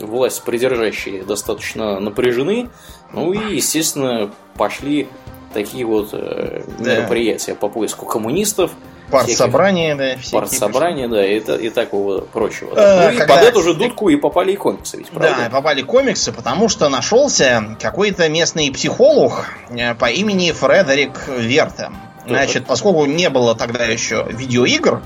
[0.00, 2.68] власть придержащие достаточно напряжены,
[3.12, 5.06] ну и, естественно, пошли
[5.52, 6.96] такие вот э, да.
[6.96, 8.72] мероприятия по поиску коммунистов.
[9.10, 10.16] Партсобрания, да.
[10.30, 12.72] Партсобрания, да, и, и такого прочего.
[12.76, 15.44] А, ну и под эту же дудку и попали и комиксы, ведь, правда?
[15.44, 21.92] Да, попали комиксы, потому что нашелся какой-то местный психолог э, по имени Фредерик Верта.
[22.26, 25.00] Значит, поскольку не было тогда еще видеоигр,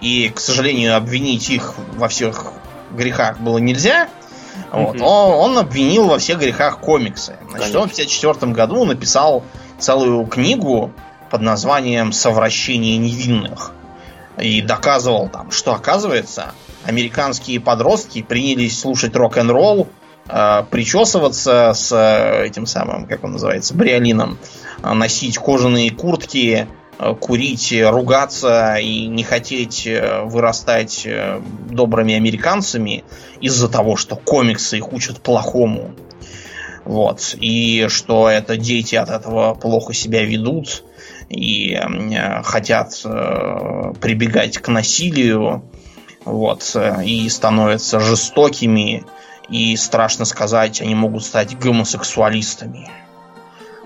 [0.00, 2.52] и, к сожалению, обвинить их во всех
[2.92, 4.08] грехах было нельзя,
[4.72, 4.96] вот.
[4.96, 5.02] Mm-hmm.
[5.02, 7.36] Он, он обвинил во всех грехах комиксы.
[7.42, 7.80] Значит, Конечно.
[7.80, 9.44] он в 1954 году написал
[9.78, 10.92] целую книгу
[11.30, 13.72] под названием «Совращение невинных».
[14.40, 16.52] И доказывал там, что оказывается,
[16.84, 19.88] американские подростки принялись слушать рок-н-ролл,
[20.28, 24.38] э, причесываться с э, этим самым, как он называется, бриолином,
[24.82, 26.68] э, носить кожаные куртки,
[27.20, 33.04] курить, ругаться и не хотеть э, вырастать э, добрыми американцами
[33.40, 35.94] из-за того, что комиксы их учат плохому.
[36.84, 37.36] Вот.
[37.38, 40.84] И что это дети от этого плохо себя ведут
[41.28, 41.78] и
[42.42, 45.62] хотят прибегать к насилию,
[46.24, 49.04] вот, и становятся жестокими,
[49.50, 52.88] и страшно сказать, они могут стать гомосексуалистами.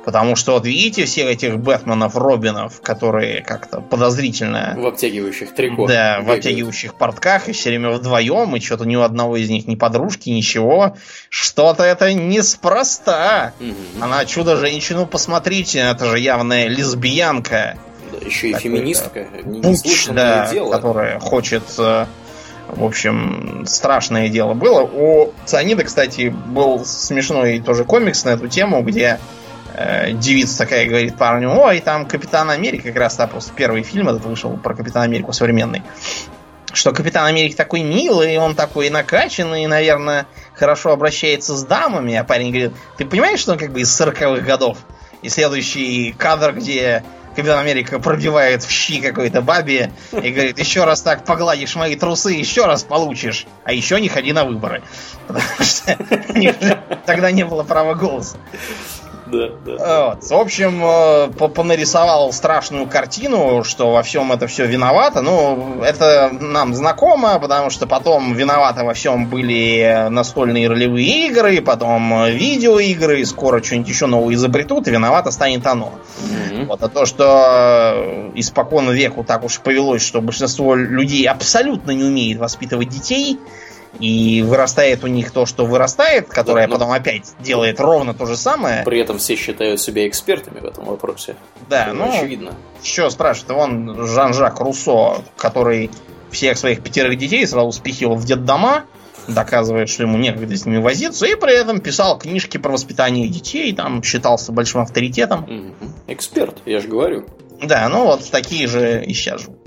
[0.05, 4.75] Потому что вот видите всех этих Бэтменов, Робинов, которые как-то подозрительно...
[4.77, 5.87] В обтягивающих трико.
[5.87, 6.29] Да, бегают.
[6.29, 9.77] в обтягивающих портках, и все время вдвоем, и что-то ни у одного из них ни
[9.77, 10.97] подружки, ничего.
[11.29, 13.53] Что-то это неспроста.
[13.61, 14.05] Угу.
[14.05, 17.79] Она чудо-женщину, посмотрите, это же явная лесбиянка.
[18.11, 19.27] Да, еще и феминистка.
[19.63, 20.73] Пуч, да, дело.
[20.73, 22.07] которая хочет э,
[22.69, 24.83] в общем, страшное дело было.
[24.83, 29.19] У Цианида, кстати, был смешной тоже комикс на эту тему, где
[29.75, 34.09] э, девица такая говорит парню, ой, там Капитан Америка, как раз там просто первый фильм
[34.09, 35.83] этот вышел про Капитана Америку современный.
[36.73, 42.15] Что Капитан Америка такой милый, он такой накачанный, наверное, хорошо обращается с дамами.
[42.15, 44.79] А парень говорит, ты понимаешь, что он как бы из 40-х годов?
[45.21, 47.05] И следующий кадр, где
[47.35, 52.33] Капитан Америка пробивает в щи какой-то бабе и говорит, еще раз так погладишь мои трусы,
[52.33, 53.47] еще раз получишь.
[53.65, 54.83] А еще не ходи на выборы.
[55.27, 55.99] Потому что
[57.07, 58.37] тогда не было права голоса.
[59.33, 60.07] Да, да.
[60.11, 60.25] Вот.
[60.25, 65.23] В общем, э, понарисовал страшную картину, что во всем это все виновато.
[65.23, 72.27] Ну, это нам знакомо, потому что потом виноваты во всем были настольные ролевые игры, потом
[72.27, 75.93] видеоигры, скоро что-нибудь еще новое изобретут, и виновато станет оно.
[76.21, 76.67] Mm-hmm.
[76.67, 82.39] Вот, а то, что испокон веку так уж повелось, что большинство людей абсолютно не умеет
[82.39, 83.39] воспитывать детей,
[84.01, 88.37] и вырастает у них то, что вырастает, которое да, потом опять делает ровно то же
[88.37, 88.85] самое.
[88.85, 91.37] При этом все считают себя экспертами в этом вопросе.
[91.69, 92.55] Да, Это ну, очевидно.
[92.83, 95.91] Еще спрашивает, вон Жан-Жак Руссо, который
[96.31, 98.85] всех своих пятерых детей сразу спихивал в детдома,
[99.29, 103.73] доказывает, что ему некогда с ними возиться, и при этом писал книжки про воспитание детей,
[103.75, 105.75] там считался большим авторитетом.
[106.09, 107.27] Эксперт, я же говорю.
[107.63, 109.59] Да, ну вот такие же и сейчас живут.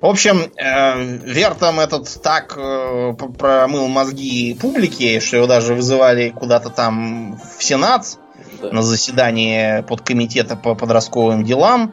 [0.00, 6.70] В общем, э, Вертом этот так э, промыл мозги публики, что его даже вызывали куда-то
[6.70, 8.18] там в Сенат
[8.62, 8.72] да.
[8.72, 11.92] на заседание подкомитета по подростковым делам.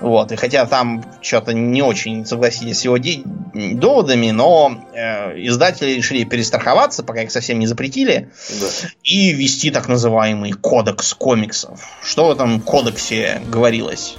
[0.00, 2.98] Вот, и хотя там что-то не очень согласились с его
[3.54, 8.66] доводами, но э, издатели решили перестраховаться, пока их совсем не запретили, да.
[9.02, 11.80] и вести так называемый кодекс комиксов.
[12.02, 14.16] Что в этом кодексе говорилось?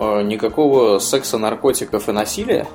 [0.00, 2.66] Э, никакого секса, наркотиков и насилия?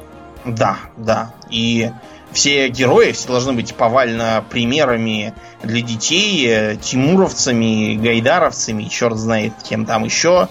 [0.45, 1.33] Да, да.
[1.49, 1.89] И
[2.31, 5.33] все герои все должны быть повально примерами
[5.63, 10.49] для детей, э, тимуровцами, гайдаровцами, черт знает кем там еще.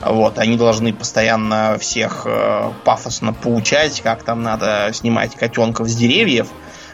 [0.00, 6.48] Вот, они должны постоянно всех э, пафосно поучать, как там надо снимать котенков с деревьев.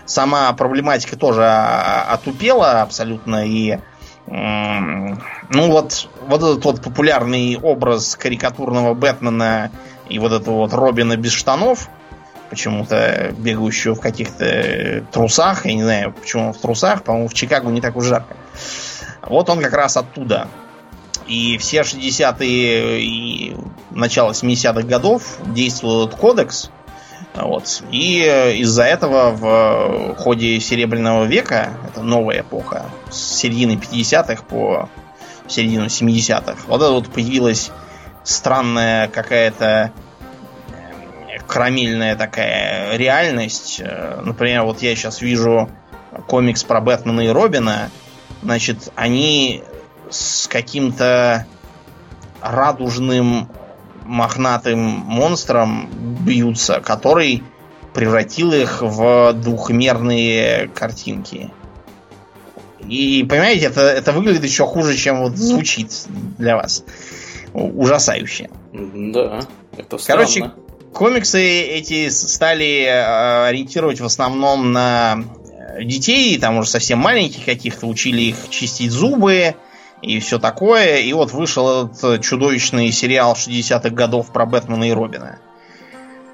[0.04, 3.78] Сама проблематика тоже отупела абсолютно, и
[4.26, 5.18] ну
[5.50, 9.70] вот, вот этот вот популярный образ карикатурного Бэтмена
[10.08, 11.88] и вот этого вот Робина без штанов,
[12.50, 17.70] почему-то бегающего в каких-то трусах, я не знаю, почему он в трусах, по-моему, в Чикаго
[17.70, 18.36] не так уж жарко.
[19.22, 20.48] Вот он как раз оттуда.
[21.26, 23.56] И все 60-е и
[23.90, 26.70] начало 70-х годов действовал этот кодекс–
[27.34, 27.82] вот.
[27.90, 28.20] И
[28.58, 34.88] из-за этого в ходе Серебряного века, это новая эпоха, с середины 50-х по
[35.48, 37.70] середину 70-х, вот это вот появилась
[38.22, 39.92] странная какая-то
[40.70, 43.80] э, карамельная такая реальность.
[43.84, 45.68] Э, например, вот я сейчас вижу
[46.26, 47.90] комикс про Бэтмена и Робина.
[48.42, 49.62] Значит, они
[50.10, 51.46] с каким-то
[52.40, 53.48] радужным
[54.04, 55.88] мохнатым монстром
[56.24, 57.42] бьются, который
[57.92, 61.50] превратил их в двухмерные картинки.
[62.80, 65.90] И понимаете, это, это выглядит еще хуже, чем вот звучит
[66.38, 66.84] для вас.
[67.52, 68.50] Ужасающе.
[68.72, 69.40] Да,
[69.76, 70.24] это странно.
[70.24, 70.50] Короче,
[70.92, 75.24] комиксы эти стали э, ориентировать в основном на
[75.82, 79.54] детей, там уже совсем маленьких каких-то, учили их чистить зубы,
[80.04, 80.98] и все такое.
[80.98, 85.38] И вот вышел этот чудовищный сериал 60-х годов про Бэтмена и Робина.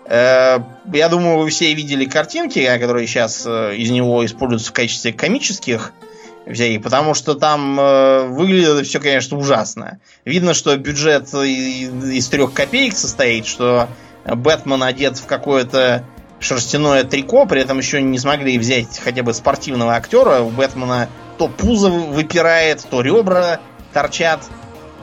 [0.07, 0.59] Э,
[0.93, 5.93] я думаю, вы все видели картинки, которые сейчас э, из него используются в качестве комических
[6.53, 10.01] всяких, потому что там э, выглядит все, конечно, ужасно.
[10.25, 13.89] Видно, что бюджет из трех копеек состоит, что
[14.25, 16.05] Бэтмен одет в какое-то
[16.41, 20.41] шерстяное трико, при этом еще не смогли взять хотя бы спортивного актера.
[20.41, 23.61] У Бэтмена то пузо выпирает, то ребра
[23.93, 24.43] торчат.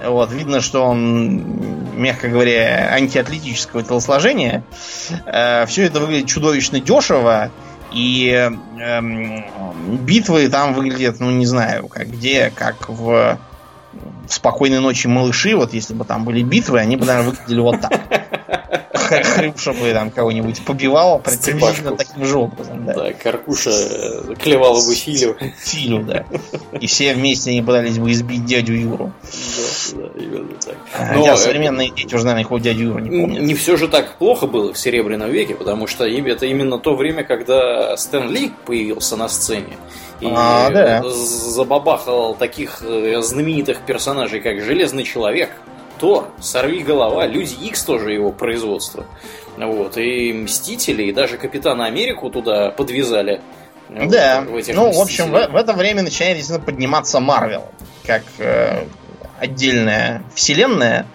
[0.04, 4.64] Вот, видно, что он, мягко говоря, антиатлетического телосложения.
[5.26, 7.52] Э, все это выглядит чудовищно дешево.
[7.92, 9.02] И э,
[10.02, 13.40] битвы там выглядят, ну не знаю, как где, как в,
[13.94, 15.56] в спокойной ночи малыши.
[15.56, 17.94] Вот если бы там были битвы, они бы, наверное, выглядели вот так.
[18.94, 22.86] Хрюша бы там кого-нибудь побивал приблизительно таким же образом.
[22.86, 25.38] Да, да Каркуша э, клевала бы Филю.
[25.58, 26.26] Филю, да.
[26.80, 29.14] И все вместе они пытались бы избить дядю Юру.
[29.94, 30.76] Да, да, именно так.
[30.98, 33.42] А, Но Хотя э, современные дети уже, наверное, их дядю Юру не помнят.
[33.42, 37.24] Не все же так плохо было в Серебряном веке, потому что это именно то время,
[37.24, 39.78] когда Стэн Ли появился на сцене.
[40.20, 41.04] И а, да.
[41.04, 45.52] забабахал таких э, знаменитых персонажей, как Железный Человек,
[46.00, 49.06] Тор, Сорви голова, Люди Икс тоже его производство.
[49.58, 53.42] Вот, и Мстители, и даже Капитана Америку туда подвязали.
[53.90, 57.64] Да, вот, в ну, в общем, в, в это время начинает действительно подниматься Марвел,
[58.06, 58.86] как э,
[59.40, 61.06] отдельная вселенная,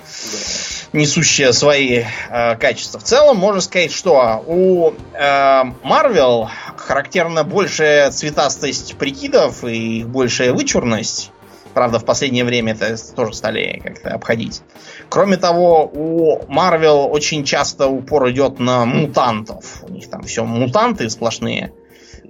[0.93, 0.99] да.
[0.99, 2.99] несущая свои э, качества.
[2.99, 11.31] В целом, можно сказать, что у Марвел э, характерна большая цветастость прикидов и большая вычурность
[11.75, 14.63] Правда, в последнее время это тоже стали как-то обходить.
[15.09, 19.83] Кроме того, у Марвел очень часто упор идет на мутантов.
[19.83, 21.73] У них там все мутанты сплошные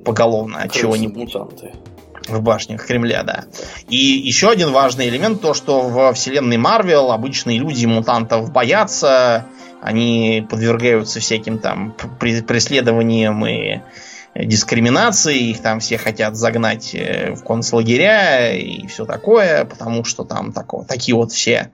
[0.05, 1.72] поголовно, от чего не мутанты.
[2.28, 3.44] В башнях Кремля, да.
[3.88, 9.46] И еще один важный элемент, то, что во вселенной Марвел обычные люди мутантов боятся,
[9.81, 13.81] они подвергаются всяким там преследованиям и
[14.35, 20.52] дискриминации, их там все хотят загнать э, в концлагеря и все такое, потому что там
[20.52, 21.70] тако, такие вот все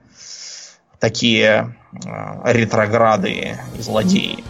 [0.99, 4.43] такие э, ретрограды и злодеи.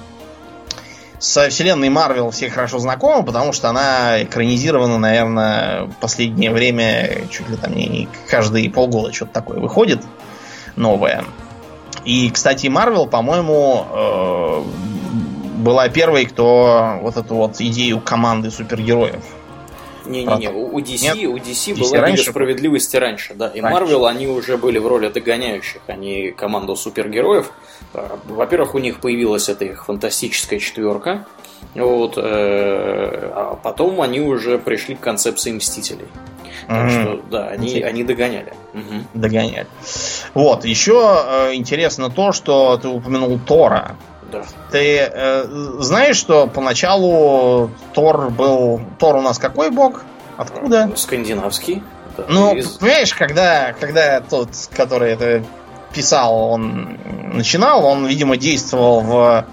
[1.20, 7.49] Со вселенной Марвел все хорошо знакомы, потому что она экранизирована, наверное, в последнее время чуть
[7.49, 10.01] ли там не каждые полгода что-то такое выходит
[10.76, 11.26] новое.
[12.05, 14.64] И, кстати, Марвел, по-моему, э,
[15.60, 19.24] была первой, кто вот эту вот идею команды супергероев.
[20.05, 21.18] Не-не-не, у DC, Нет?
[21.28, 22.22] у DC, DC была раньше?
[22.24, 23.49] Лига Справедливости раньше, да.
[23.49, 27.51] И Марвел, они уже были в роли догоняющих, они команду супергероев.
[27.93, 31.26] А, во-первых, у них появилась эта их фантастическая четверка.
[31.76, 36.07] Вот, э, а потом они уже пришли к концепции Мстителей.
[36.68, 37.01] Так mm-hmm.
[37.01, 38.53] что, да, они, они догоняли.
[38.74, 39.03] Угу.
[39.16, 39.68] Догоняли.
[40.34, 43.95] Вот, еще э, интересно то, что ты упомянул Тора.
[44.32, 44.44] Да.
[44.72, 45.46] Ты э,
[45.80, 48.82] знаешь, что поначалу Тор был...
[49.00, 50.04] Тор у нас какой бог?
[50.38, 50.92] Откуда?
[50.96, 51.84] Скандинавский.
[52.18, 52.68] Да, ну, из...
[52.78, 55.44] понимаешь, когда, когда тот, который это
[55.94, 56.98] писал, он
[57.34, 59.46] начинал, он, видимо, действовал в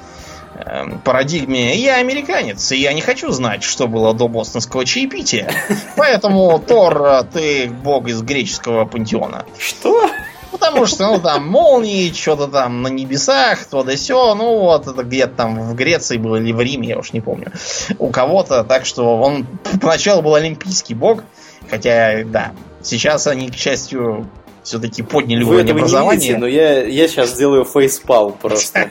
[0.55, 5.51] э, парадигме «я американец, и я не хочу знать, что было до бостонского чаепития».
[5.97, 9.45] Поэтому Тор, ты бог из греческого пантеона.
[9.59, 10.09] Что?
[10.53, 15.03] Потому что, ну, там, молнии, что-то там на небесах, то да все, ну, вот, это
[15.03, 17.53] где-то там в Греции было или в Риме, я уж не помню,
[17.99, 19.47] у кого-то, так что он
[19.80, 21.22] поначалу был олимпийский бог,
[21.70, 24.28] хотя, да, сейчас они, к счастью,
[24.66, 26.18] все-таки подняли Вы уровень образования.
[26.18, 28.90] Видите, но я, я сейчас сделаю фейспал просто.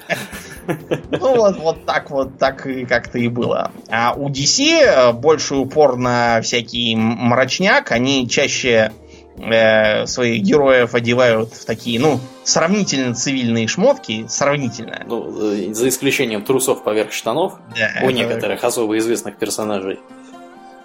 [1.11, 3.71] Ну вот, вот так вот, так и как-то и было.
[3.89, 8.91] А у DC э, больше упор на всякий мрачняк, они чаще
[9.37, 15.03] э, своих героев одевают в такие, ну, сравнительно цивильные шмотки, сравнительно.
[15.07, 18.13] Ну, э, за исключением трусов поверх штанов да, у это...
[18.13, 19.99] некоторых особо известных персонажей.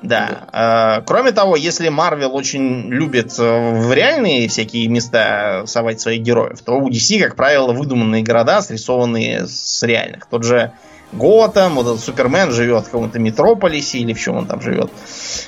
[0.02, 0.46] Да.
[0.52, 0.98] да.
[0.98, 6.72] Э, кроме того, если Марвел очень любит в реальные всякие места совать своих героев, то
[6.72, 10.26] у DC, как правило, выдуманные города, срисованные с реальных.
[10.26, 10.72] Тот же
[11.12, 14.90] Готэм, вот этот Супермен живет в каком-то метрополисе или в чем он там живет.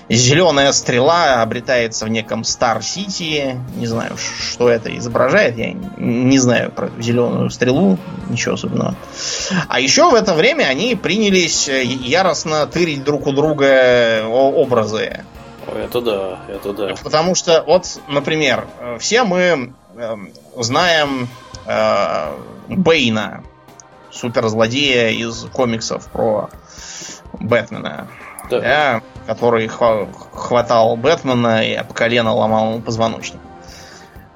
[0.09, 3.57] Зеленая стрела обретается в неком Стар-Сити.
[3.77, 5.57] Не знаю, что это изображает.
[5.57, 7.99] Я не знаю про зеленую стрелу.
[8.29, 8.97] Ничего особенного.
[9.69, 15.25] А еще в это время они принялись э, яростно тырить друг у друга образы.
[15.67, 16.95] Это да, это да.
[17.03, 20.17] Потому что, вот, например, э, все мы э,
[20.57, 21.29] знаем
[21.67, 22.33] э,
[22.69, 23.45] Бейна,
[24.13, 26.51] суперзлодея из комиксов про
[27.33, 28.09] Бэтмена.
[28.51, 28.61] Да.
[28.61, 33.41] Да, который хватал Бэтмена и об колено ломал ему позвоночник.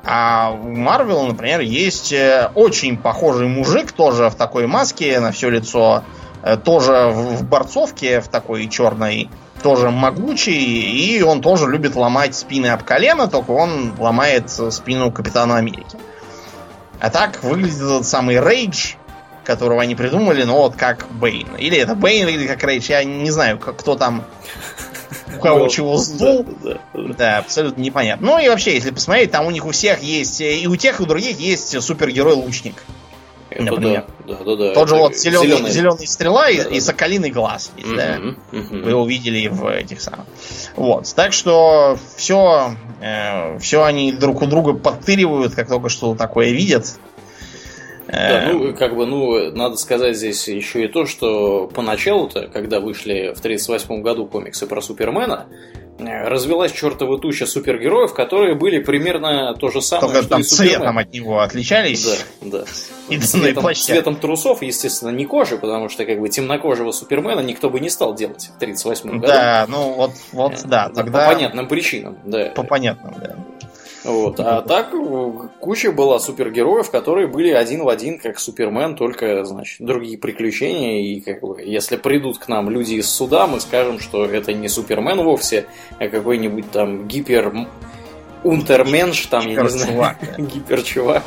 [0.09, 5.51] А у Марвел, например, есть э, очень похожий мужик, тоже в такой маске на все
[5.51, 6.05] лицо,
[6.45, 9.29] э, тоже в борцовке в такой черной,
[9.65, 15.57] тоже могучий, и он тоже любит ломать спины об колено, только он ломает спину Капитана
[15.57, 15.99] Америки.
[17.01, 18.95] А так выглядит этот самый Рейдж,
[19.47, 21.57] которого они придумали, но вот как Бейн.
[21.57, 22.91] Или это Бейн, или как Рейдж.
[22.91, 24.25] Я не знаю, кто там
[25.37, 26.45] у кого ну, чего сдул.
[26.63, 27.15] Да, да, да.
[27.15, 28.27] да, абсолютно непонятно.
[28.27, 31.03] Ну и вообще, если посмотреть, там у них у всех есть, и у тех, и
[31.03, 32.75] у других есть супергерой-лучник.
[33.59, 34.05] Например.
[34.27, 34.75] Да, да, да.
[34.75, 35.71] Тот же вот зеленый, зеленый...
[35.71, 37.71] зеленый стрела и, да, и соколиный глаз.
[37.77, 38.19] Есть, угу, да?
[38.53, 38.85] угу.
[38.85, 40.27] Вы увидели в этих самых.
[40.75, 41.13] Вот.
[41.15, 46.99] Так что все, э, все они друг у друга подтыривают, как только что такое видят.
[48.09, 53.35] Да, ну, как бы, ну, надо сказать здесь еще и то, что поначалу-то, когда вышли
[53.35, 55.47] в 1938 году комиксы про Супермена,
[55.99, 60.45] э, развелась чертова туча супергероев, которые были примерно то же самое, Только что там и
[60.45, 62.27] цветом от него отличались.
[62.41, 62.65] Да, да.
[63.09, 67.79] И цветом, цветом трусов, естественно, не кожи, потому что как бы темнокожего Супермена никто бы
[67.81, 69.27] не стал делать в 1938 году.
[69.27, 71.27] Да, ну вот, вот э, да, тогда...
[71.27, 72.47] По понятным причинам, да.
[72.47, 73.37] По понятным, да.
[74.07, 74.39] Вот.
[74.39, 74.93] А так
[75.61, 81.03] куча была супергероев, которые были один в один, как Супермен, только, значит, другие приключения.
[81.03, 84.69] И как бы, если придут к нам люди из суда, мы скажем, что это не
[84.69, 85.67] Супермен вовсе,
[85.99, 87.53] а какой-нибудь там гипер
[88.45, 91.25] Унтерменш, там, я не знаю, гиперчувак.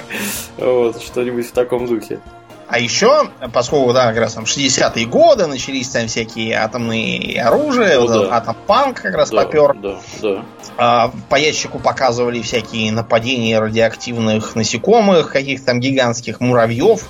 [0.57, 2.21] Вот, что-нибудь в таком духе.
[2.69, 8.07] А еще, поскольку, да, как раз там 60-е годы начались там всякие атомные оружия, Ну
[8.07, 8.37] вот да.
[8.37, 9.73] атом-панк как раз Да, попер.
[9.75, 10.45] Да, да.
[10.77, 17.09] А, по ящику показывали всякие нападения радиоактивных насекомых, каких-то там гигантских муравьев.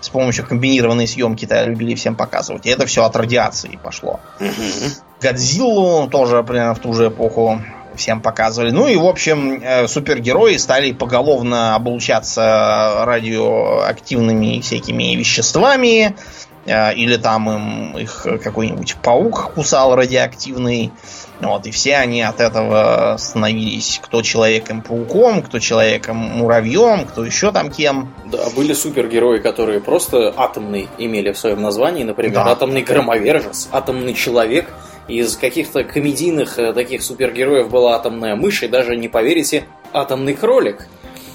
[0.00, 2.64] С помощью комбинированной съемки-то любили всем показывать.
[2.64, 4.18] И это все от радиации пошло.
[5.20, 7.60] Годзиллу тоже примерно в ту же эпоху
[7.96, 8.70] всем показывали.
[8.70, 16.14] Ну и, в общем, э, супергерои стали поголовно облучаться радиоактивными всякими веществами.
[16.66, 20.92] э, Или там им их какой-нибудь паук кусал радиоактивный.
[21.40, 28.14] Вот, и все они от этого становились кто человеком-пауком, кто человеком-муравьем, кто еще там кем.
[28.26, 32.52] Да, были супергерои, которые просто атомный имели в своем названии, например, Да.
[32.52, 34.68] атомный громовержец, атомный человек.
[35.10, 40.86] Из каких-то комедийных э, таких супергероев была атомная мышь, и даже, не поверите, атомный кролик.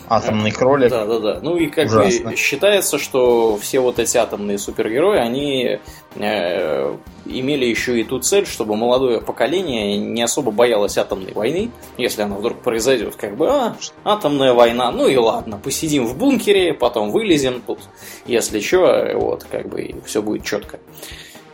[0.07, 0.89] Атомный кролик.
[0.91, 1.39] Да, да, да.
[1.41, 2.29] Ну и как Ужасно.
[2.29, 5.79] бы считается, что все вот эти атомные супергерои, они
[6.15, 6.95] э,
[7.25, 12.37] имели еще и ту цель, чтобы молодое поколение не особо боялось атомной войны, если она
[12.37, 17.61] вдруг произойдет, как бы, а, атомная война, ну и ладно, посидим в бункере, потом вылезем
[17.65, 17.79] тут,
[18.25, 20.79] если что, вот, как бы, все будет четко.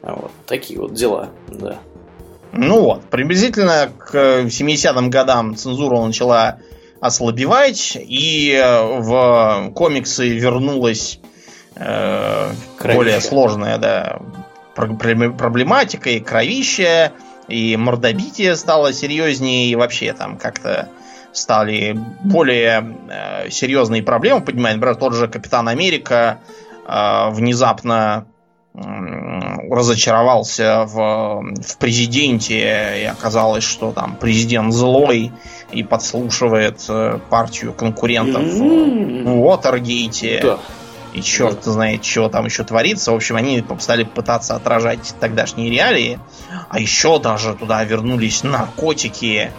[0.01, 1.79] Вот, такие вот дела, да.
[2.53, 6.57] Ну вот, приблизительно к 70-м годам цензура начала
[6.99, 11.19] ослабевать, и э, в комиксы вернулась
[11.75, 12.97] э, Кровища.
[12.97, 14.19] более сложная да,
[14.75, 17.11] про- про- проблематика и кровище,
[17.47, 20.89] и мордобитие стало серьезнее, и вообще там как-то
[21.31, 24.75] стали более э, серьезные проблемы поднимать.
[24.75, 26.39] Например, тот же Капитан Америка
[26.85, 28.25] э, внезапно
[28.73, 35.31] разочаровался в, в президенте, и оказалось, что там президент злой
[35.71, 39.25] и подслушивает э, партию конкурентов М.
[39.25, 40.39] в Уотергейте.
[40.41, 40.59] Да.
[41.13, 43.11] И черт знает, что там еще творится.
[43.11, 46.19] В общем, они стали пытаться отражать тогдашние реалии.
[46.69, 49.51] А еще даже туда вернулись наркотики.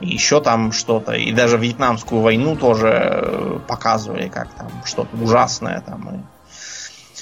[0.00, 1.12] И еще там что-то.
[1.12, 5.80] И даже Вьетнамскую войну тоже э, показывали, как там что-то ужасное.
[5.80, 6.35] Там, и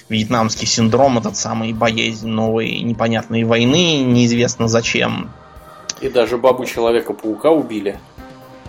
[0.09, 5.31] вьетнамский синдром, этот самый боязнь новой непонятной войны, неизвестно зачем.
[6.01, 7.99] И даже бабу Человека-паука убили.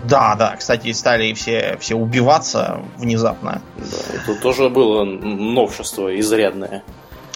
[0.04, 3.62] Да, да, кстати, стали все, все убиваться внезапно.
[3.76, 6.82] Да, это тоже было новшество изрядное.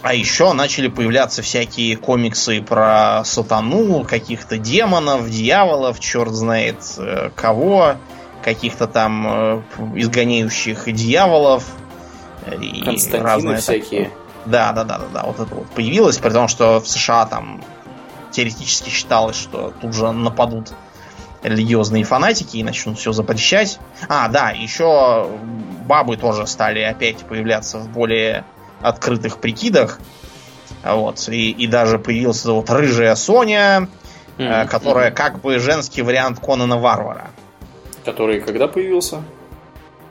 [0.03, 7.97] А еще начали появляться всякие комиксы про сатану, каких-то демонов, дьяволов, черт знает э, кого,
[8.43, 9.63] каких-то там э,
[9.97, 11.65] изгоняющих дьяволов.
[12.55, 14.11] И Константины разное всякие.
[14.47, 17.63] Да, да, да, да, да, вот это вот появилось, при том, что в США там
[18.31, 20.73] теоретически считалось, что тут же нападут
[21.43, 23.79] религиозные фанатики и начнут все запрещать.
[24.09, 25.29] А, да, еще
[25.87, 28.45] бабы тоже стали опять появляться в более
[28.81, 29.99] открытых прикидах.
[30.85, 31.29] Вот.
[31.29, 33.89] И, и даже появилась эта вот рыжая Соня,
[34.39, 34.69] Мгм.
[34.69, 37.31] которая как бы женский вариант Конана Варвара.
[38.07, 39.23] Который когда появился?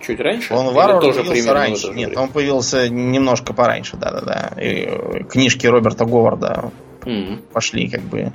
[0.02, 0.54] Чуть раньше?
[0.54, 1.88] Он Варвар тоже появился раньше.
[1.90, 2.22] Нет, время?
[2.24, 4.52] он появился немножко пораньше, да-да-да.
[4.62, 6.72] И, э, книжки Роберта Говарда
[7.06, 7.42] Мгм.
[7.54, 8.32] пошли как бы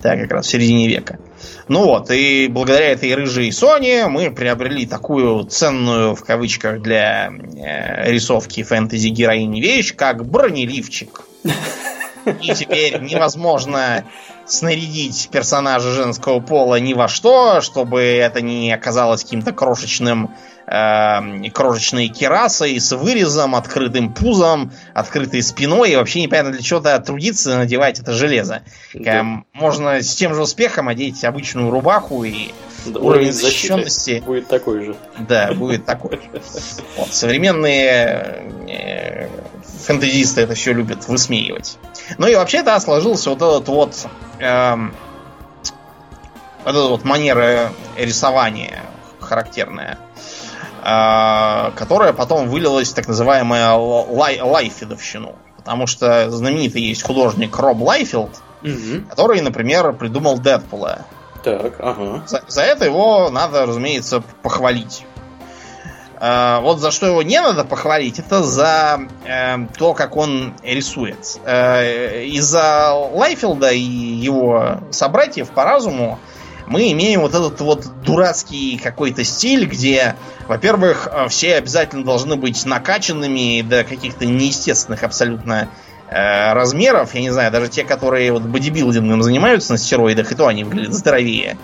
[0.00, 1.18] так как раз в середине века.
[1.68, 8.10] Ну вот, и благодаря этой рыжей Соне мы приобрели такую ценную, в кавычках, для э,
[8.12, 11.22] рисовки фэнтези героини вещь, как бронеливчик.
[12.42, 14.04] И теперь невозможно
[14.46, 20.34] снарядить персонажа женского пола ни во что, чтобы это не оказалось каким-то крошечным
[20.66, 27.56] э, крошечной керасой с вырезом, открытым пузом, открытой спиной, и вообще непонятно для чего-то трудиться
[27.56, 28.62] надевать это железо.
[28.94, 29.18] Да.
[29.18, 32.50] Эм, Можно с тем же успехом одеть обычную рубаху и
[32.86, 34.96] Да, уровень защищенности будет такой же.
[35.18, 36.16] да, будет такой.
[36.16, 36.42] же.
[36.96, 39.28] Вот, современные э,
[39.86, 41.78] фэнтезисты это все любят высмеивать.
[42.18, 44.06] Ну и вообще, да, сложился вот этот вот
[44.40, 44.94] эм,
[46.64, 48.82] вот эта вот манера рисования
[49.20, 49.98] характерная,
[50.86, 55.34] которая потом вылилась в так называемая лай, лайфилдовщину.
[55.56, 58.30] Потому что знаменитый есть художник Роб Лайфилд,
[58.62, 59.06] Мгм.
[59.08, 61.04] который, например, придумал Дэдпула.
[61.42, 62.22] Так, ага.
[62.26, 65.04] За, за это его надо, разумеется, похвалить.
[66.20, 71.38] Э, вот за что его не надо похвалить, это за э, то, как он рисует.
[71.44, 76.18] Э, из-за Лайфилда и его собратьев по разуму
[76.66, 80.16] мы имеем вот этот вот дурацкий какой-то стиль, где,
[80.48, 85.68] во-первых, э, все обязательно должны быть накачанными до каких-то неестественных абсолютно
[86.08, 87.14] э, размеров.
[87.14, 90.94] Я не знаю, даже те, которые вот бодибилдингом занимаются на стероидах, и то они выглядят
[90.94, 91.56] здоровее,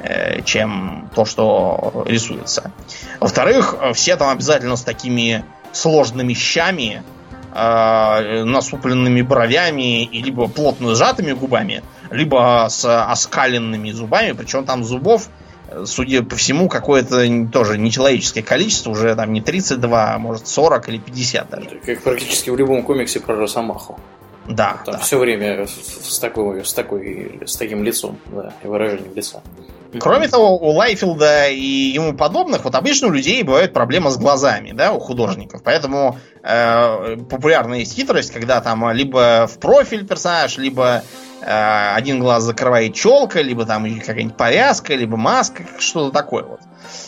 [0.00, 2.72] э, чем то, что рисуется.
[3.20, 7.02] Во-вторых, э, все там обязательно с такими сложными щами,
[7.54, 11.82] э, насупленными бровями и либо плотно сжатыми губами,
[12.12, 15.28] либо с оскаленными зубами, причем там зубов,
[15.68, 20.88] э, судя по всему, какое-то тоже нечеловеческое количество, уже там не 32, а может 40
[20.88, 21.68] или 50 даже.
[21.84, 23.98] Как практически в любом комиксе про Росомаху.
[24.48, 24.82] Да.
[24.84, 25.00] Там да.
[25.00, 29.42] все время с, с такой, с такой, с таким лицом, да, и выражением лица.
[30.00, 34.72] Кроме того, у Лайфилда и ему подобных, вот обычно у людей бывает проблема с глазами,
[34.72, 35.62] да, у художников.
[35.62, 41.02] Поэтому э, популярна есть хитрость, когда там либо в профиль персонаж, либо
[41.40, 46.60] э, один глаз закрывает челка, либо там какая-нибудь повязка, либо маска, что-то такое вот.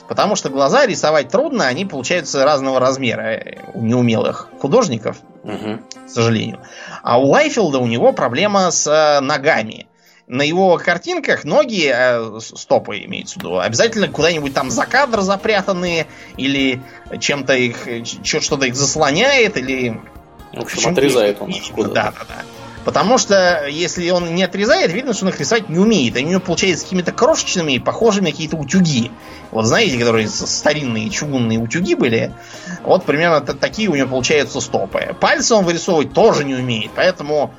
[0.08, 3.40] Потому что глаза рисовать трудно, они получаются разного размера
[3.72, 5.82] у неумелых художников, Мгм.
[6.06, 6.60] к сожалению.
[7.02, 9.86] А у Лайфилда у него проблема с э, ногами.
[10.26, 16.06] На его картинках ноги, э, стопы имеется в виду, обязательно куда-нибудь там за кадр запрятаны,
[16.38, 16.80] или
[17.20, 20.00] чем-то их, э, что-то их заслоняет, или...
[20.54, 21.94] В общем, отрезает он их- куда-то.
[21.94, 22.42] Да, да, да.
[22.84, 26.16] Потому что если он не отрезает, видно, что он их рисовать не умеет.
[26.16, 29.10] Они у него получаются какими-то крошечными, похожими на какие-то утюги.
[29.50, 32.32] Вот знаете, которые старинные чугунные утюги были.
[32.82, 35.16] Вот примерно такие у него получаются стопы.
[35.18, 37.54] Пальцы он вырисовывать тоже не умеет, поэтому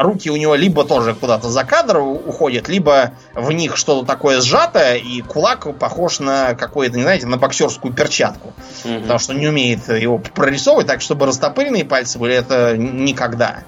[0.00, 4.96] руки у него либо тоже куда-то за кадр уходят, либо в них что-то такое сжатое,
[4.96, 8.54] и кулак похож на какое-то, не знаете, на боксерскую перчатку.
[8.84, 9.02] Мгм.
[9.02, 13.64] Потому что не умеет его прорисовывать, так чтобы растопыренные пальцы были, это никогда.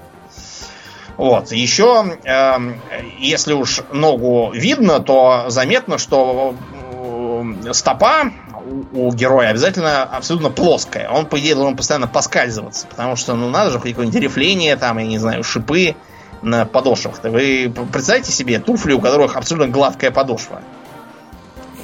[1.19, 1.51] Вот.
[1.51, 2.81] Еще, эм,
[3.19, 6.55] если уж ногу видно, то заметно, что
[7.67, 8.33] э, стопа
[8.93, 11.09] у, героя обязательно абсолютно плоская.
[11.09, 15.07] Он, по идее, должен постоянно поскальзываться, потому что, ну, надо же какое-нибудь рифление, там, я
[15.07, 15.97] не знаю, шипы
[16.43, 17.31] на подошвах-то.
[17.31, 20.63] Вы представьте себе туфли, у которых абсолютно гладкая подошва.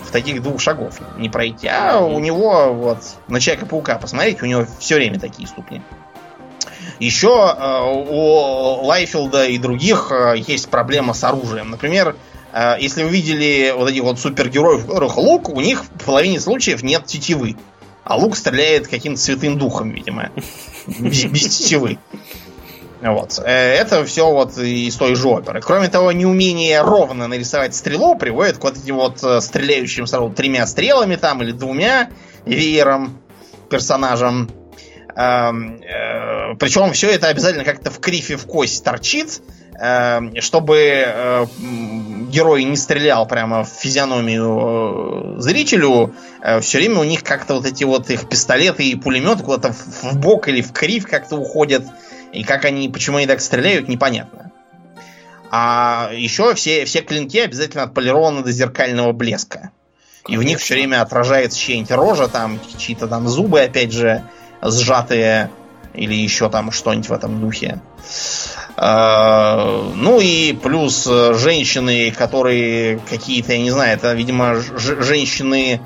[0.05, 1.68] В таких двух шагов не пройти.
[1.68, 5.82] А у него, вот, на Человека-паука посмотрите, у него все время такие ступни.
[7.01, 11.70] Еще э, у Лайфилда и других э, есть проблема с оружием.
[11.70, 12.14] Например,
[12.79, 16.83] если вы видели вот этих вот супергероев, у которых лук, у них в половине случаев
[16.83, 17.57] нет тетивы.
[18.05, 20.31] А лук стреляет каким-то святым духом, видимо.
[20.87, 21.99] Без, без тетивы.
[23.01, 23.39] Вот.
[23.45, 25.61] Э, Это все вот из той же оперы.
[25.61, 30.67] Кроме того, неумение ровно нарисовать стрелу приводит к вот этим вот э, стреляющим сразу тремя
[30.67, 32.11] стрелами там или двумя
[32.47, 33.19] веером
[33.71, 34.51] персонажам.
[35.17, 39.43] Эм, э, Причем все это обязательно как-то в крифе в кость торчит,
[39.79, 41.47] эм, чтобы э,
[42.35, 46.14] герой не стрелял прямо в физиономию э, зрителю.
[46.61, 50.49] Все время у них как-то вот эти вот их пистолеты и пулеметы куда-то в бок
[50.49, 51.85] или в крив как-то уходят.
[52.32, 54.51] И как они, почему они так стреляют, непонятно.
[55.51, 59.70] А еще все, все клинки обязательно отполированы до зеркального блеска.
[60.26, 64.24] И в них все время отражается чья-нибудь рожа, там чьи-то там зубы, опять же,
[64.62, 65.51] сжатые,
[65.93, 67.80] или еще там что-нибудь в этом духе.
[68.77, 75.81] А, Ну и плюс э, женщины, которые какие-то, я не знаю, это, видимо, женщины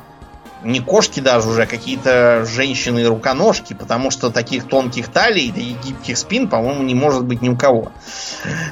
[0.62, 6.48] не кошки даже уже, а какие-то женщины-руконожки, потому что таких тонких талий и гибких спин,
[6.48, 7.92] по-моему, не может быть ни у кого.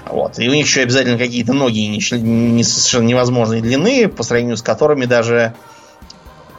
[0.06, 0.38] Вот.
[0.38, 4.62] И у них еще обязательно какие-то ноги не, не совершенно невозможной длины, по сравнению с
[4.62, 5.54] которыми даже,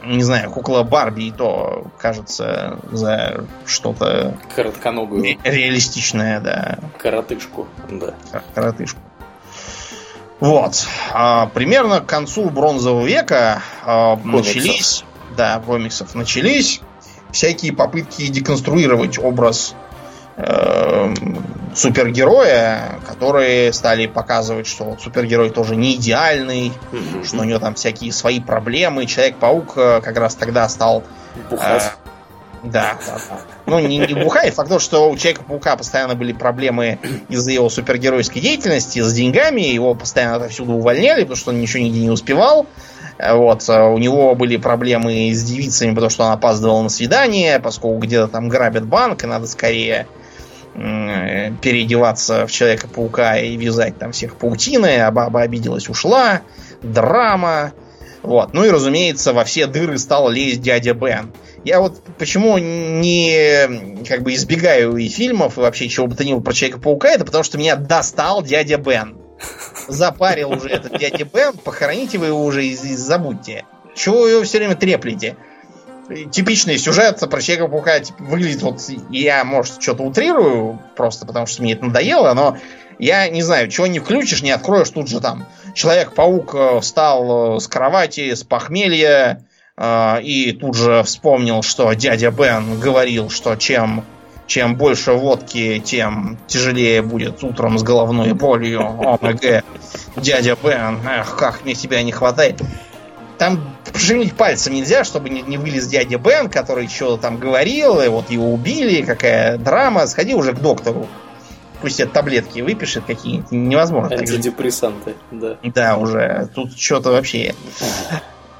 [0.04, 7.66] не знаю, кукла Барби и то кажется за что-то Коротконогую ре- реалистичное, да, коротышку.
[7.90, 8.14] Да.
[8.32, 8.98] кор- коротышку.
[10.40, 10.86] Вот.
[11.12, 14.54] А, примерно к концу бронзового века а, Комиксов.
[14.54, 15.04] начались,
[15.36, 16.80] да, комиксов начались
[17.32, 19.74] всякие попытки деконструировать образ
[20.38, 27.24] эм, супергероя, которые стали показывать, что вот супергерой тоже не идеальный, Мгм.
[27.24, 29.06] что у него там всякие свои проблемы.
[29.06, 31.02] Человек-паук э, как раз тогда стал
[31.50, 31.82] Бухать.
[31.82, 32.08] а,
[32.64, 33.38] да, да, да.
[33.66, 34.54] Ну, не, не бухает.
[34.54, 39.60] Факт то, что у Человека-паука постоянно были проблемы из-за его супергеройской деятельности, с деньгами.
[39.60, 42.66] Его постоянно отовсюду увольняли, потому что он ничего нигде не успевал.
[43.18, 43.64] Э, Вот.
[43.68, 48.28] а У него были проблемы с девицами, потому что он опаздывал на свидание, поскольку где-то
[48.28, 50.27] там грабят банк, и надо скорее э,
[50.78, 56.42] переодеваться в Человека-паука и вязать там всех паутиной, а баба обиделась, ушла.
[56.82, 57.72] Драма.
[58.22, 58.52] Вот.
[58.52, 61.32] Ну и, разумеется, во все дыры стал лезть дядя Бен.
[61.64, 66.32] Я вот почему не как бы избегаю и фильмов, и вообще чего бы то ни
[66.32, 69.18] было про Человека-паука, это потому что меня достал дядя Бен.
[69.88, 73.64] Запарил уже этот дядя Бен, похороните вы его уже и, забудьте.
[73.94, 75.36] Чего вы его все время треплете?
[76.30, 78.80] Типичный сюжет про Человека-паука типа, выглядит вот...
[79.10, 82.56] Я, может, что-то утрирую, просто потому что мне это надоело, но
[82.98, 87.60] я не знаю, чего не включишь, не откроешь, тут же там Человек-паук э, встал э,
[87.60, 89.44] с кровати, с похмелья,
[89.76, 94.04] э, и тут же вспомнил, что дядя Бен говорил, что чем
[94.48, 98.80] чем больше водки, тем тяжелее будет утром с головной болью.
[98.80, 99.62] ОМГ,
[100.16, 102.60] дядя Бен, эх, как мне тебя не хватает.
[103.38, 108.08] Там пошевелить пальцем нельзя, чтобы не, не вылез дядя Бен, который что-то там говорил, и
[108.08, 110.06] вот его убили, какая драма.
[110.08, 111.06] Сходи уже к доктору.
[111.80, 113.52] Пусть это таблетки выпишет какие-нибудь.
[113.52, 114.16] Невозможно.
[114.16, 115.56] Антидепрессанты, да.
[115.62, 116.50] Да, уже.
[116.54, 117.54] Тут что-то вообще...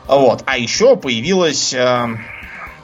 [0.07, 0.43] Вот.
[0.47, 1.75] А еще появилась...
[1.75, 2.07] Э,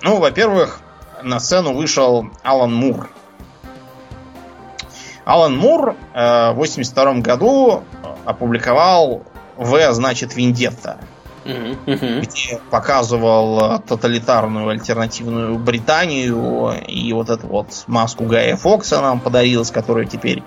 [0.03, 0.81] ну, во-первых,
[1.23, 3.09] на сцену вышел Алан Мур.
[5.25, 7.85] Алан Мур э, в 82 году
[8.27, 9.23] опубликовал
[9.57, 10.99] В, значит, Вендетта.
[11.45, 19.71] Где показывал тоталитарную альтернативную Британию и вот эту вот маску Гая Фокса нам подарил, с
[19.71, 20.43] которой теперь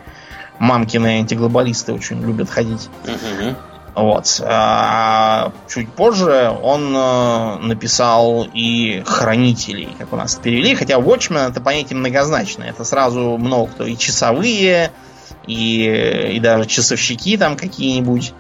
[0.60, 2.90] мамкины антиглобалисты очень любят ходить.
[3.98, 4.42] Вот.
[4.46, 11.62] А чуть позже он э, написал и хранителей, как у нас перевели, хотя Watchmen это
[11.62, 12.70] понятие многозначное.
[12.70, 14.92] Это сразу много кто и часовые,
[15.48, 18.34] и, и даже часовщики там какие-нибудь.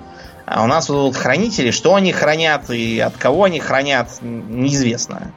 [0.47, 5.33] А у нас вот хранители, что они хранят и от кого они хранят, неизвестно.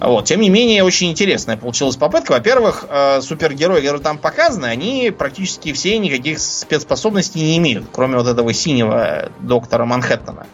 [0.00, 0.24] Вот.
[0.24, 2.32] Тем не менее, очень интересная получилась попытка.
[2.32, 8.26] Во-первых, э, супергерои, которые там показаны, они практически все никаких спецспособностей не имеют, кроме вот
[8.26, 10.46] этого синего доктора Манхэттена.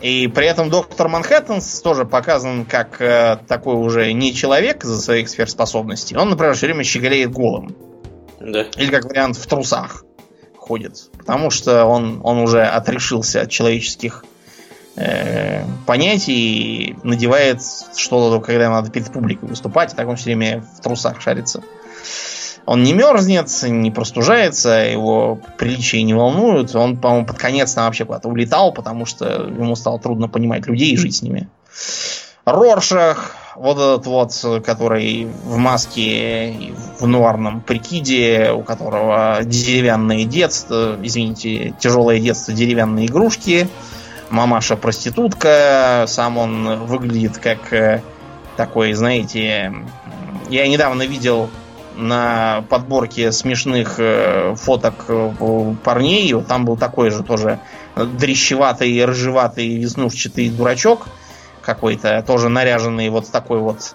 [0.00, 5.28] И при этом доктор Манхэттен тоже показан как э, такой уже не человек за своих
[5.28, 6.16] сверхспособностей.
[6.16, 7.76] Он, например, все время щеголеет голым.
[8.40, 8.62] Да.
[8.78, 10.06] Или как вариант в трусах
[10.62, 11.10] ходит.
[11.18, 14.24] Потому что он, он уже отрешился от человеческих
[14.96, 17.60] э, понятий и надевает
[17.96, 21.62] что-то, когда надо перед публикой выступать, и так он все время в трусах шарится.
[22.64, 26.76] Он не мерзнет, не простужается, его приличия не волнуют.
[26.76, 30.92] Он, по-моему, под конец там вообще куда-то улетал, потому что ему стало трудно понимать людей
[30.92, 31.48] и жить с ними.
[32.44, 41.74] Роршах, вот этот вот, который в маске, в нуарном прикиде, у которого деревянное детство, извините,
[41.78, 43.68] тяжелое детство, деревянные игрушки–
[44.32, 48.02] мамаша проститутка, сам он выглядит как э,
[48.56, 49.72] такой, знаете,
[50.48, 51.50] я недавно видел
[51.96, 57.60] на подборке смешных э, фоток э, парней, там был такой же тоже
[57.94, 61.06] дрещеватый, рыжеватый, веснушчатый дурачок
[61.62, 63.94] какой-то, тоже наряженный вот такой вот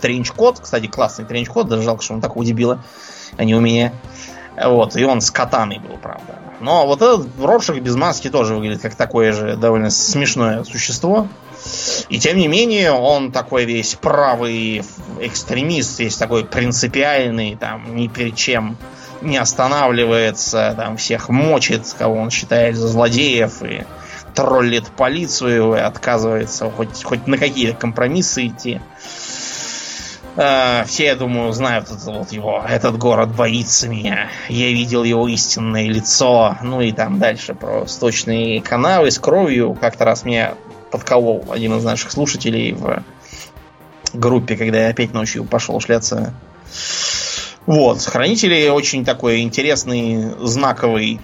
[0.00, 2.82] тренч-кот, кстати, классный тренч-кот, даже жалко, что он такой дебила,
[3.36, 3.92] а не у меня.
[4.62, 6.34] Вот, и он с катаной был, правда.
[6.60, 11.28] Но вот этот Роршах без маски тоже выглядит как такое же довольно смешное существо.
[12.08, 14.82] И тем не менее, он такой весь правый
[15.20, 18.76] экстремист, весь такой принципиальный, там, ни перед чем
[19.20, 23.84] не останавливается, там, всех мочит, кого он считает за злодеев, и
[24.38, 28.80] троллит полицию, и отказывается хоть, хоть на какие-то компромиссы идти.
[30.36, 32.64] Э, все, я думаю, знают это, вот его.
[32.64, 34.30] Этот город боится меня.
[34.48, 36.56] Я видел его истинное лицо.
[36.62, 39.74] Ну и там дальше про сточные канавы с кровью.
[39.74, 40.54] Как-то раз меня
[40.92, 43.02] подколол один из наших слушателей в
[44.14, 46.32] группе, когда я опять ночью пошел шляться.
[47.66, 51.20] Вот, хранители очень такой интересный, знаковый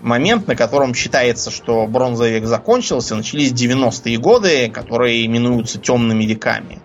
[0.00, 6.80] момент, на котором считается, что бронзовый век закончился, начались 90-е годы, которые именуются темными веками.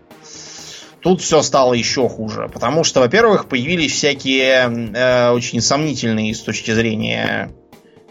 [1.02, 6.72] Тут все стало еще хуже, потому что, во-первых, появились всякие э, очень сомнительные с точки
[6.72, 7.52] зрения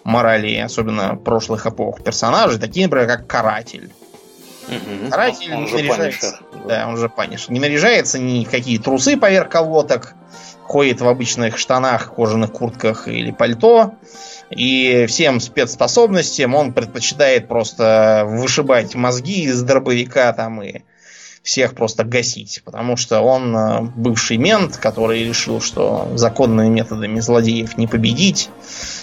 [0.05, 3.91] морали, особенно прошлых эпох, персонажи, такие, например, как Каратель.
[4.69, 5.11] Угу.
[5.11, 6.39] Каратель он не наряжается.
[6.67, 7.51] Да, он же панишер.
[7.51, 10.15] Не наряжается ни в какие трусы поверх колоток,
[10.67, 13.95] ходит в обычных штанах, кожаных куртках или пальто.
[14.51, 20.83] И всем спецспособностям он предпочитает просто вышибать мозги из дробовика там и
[21.47, 27.79] всех просто гасить, потому что он э, бывший мент, который решил, что законными методами злодеев
[27.79, 28.51] не победить,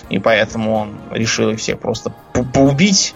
[0.09, 2.13] и поэтому он решил их всех просто
[2.53, 3.15] поубить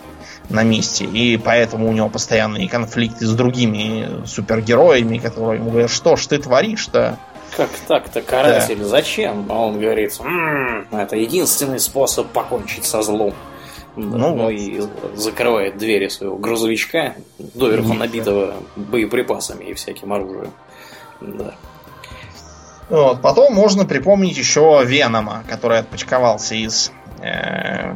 [0.50, 6.16] на месте, и поэтому у него постоянные конфликты с другими супергероями, которые ему говорят, что
[6.16, 7.20] ж ты творишь-то?
[7.56, 8.86] Как так-то, каратель, да.
[8.86, 9.45] зачем?
[9.50, 13.34] А он говорит, м-м, это единственный способ покончить со злом.
[13.95, 14.82] Ну, ну и
[15.16, 20.52] закрывает двери своего грузовичка, доверху набитого боеприпасами и всяким оружием.
[21.20, 21.56] Да.
[22.89, 23.22] Вот.
[23.22, 26.91] Потом можно припомнить еще Венома, который отпочковался из
[27.22, 27.95] э,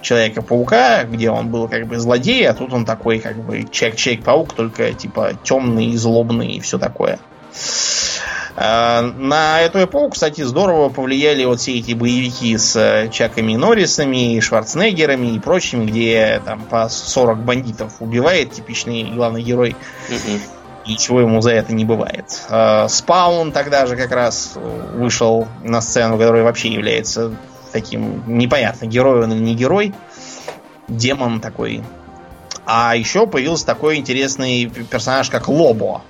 [0.00, 4.94] Человека-паука, где он был как бы злодей, а тут он такой как бы Человек-паук, только
[4.94, 7.18] типа темный, злобный и все такое.
[7.18, 8.15] Э,
[8.56, 15.34] на эту эпоху, кстати, здорово повлияли вот все эти боевики с э, Чаками Норрисами, Шварценеггерами
[15.34, 19.76] и прочими, где там по 40 бандитов убивает типичный главный герой.
[20.86, 22.46] Ничего ему за это не бывает.
[22.48, 24.52] Э, Спаун тогда же как раз
[24.94, 27.36] вышел на сцену, который вообще является
[27.72, 29.92] таким непонятно, герой он или не герой.
[30.88, 31.82] Демон такой.
[32.64, 36.02] А еще появился такой интересный персонаж, как Лобо.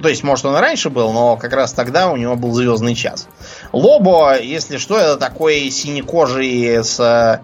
[0.00, 2.94] То есть, может, он и раньше был, но как раз тогда у него был звездный
[2.94, 3.28] час.
[3.72, 7.40] Лобо, если что, это такой синекожий с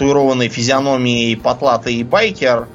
[0.00, 2.68] татуированной физиономией потлатый байкер,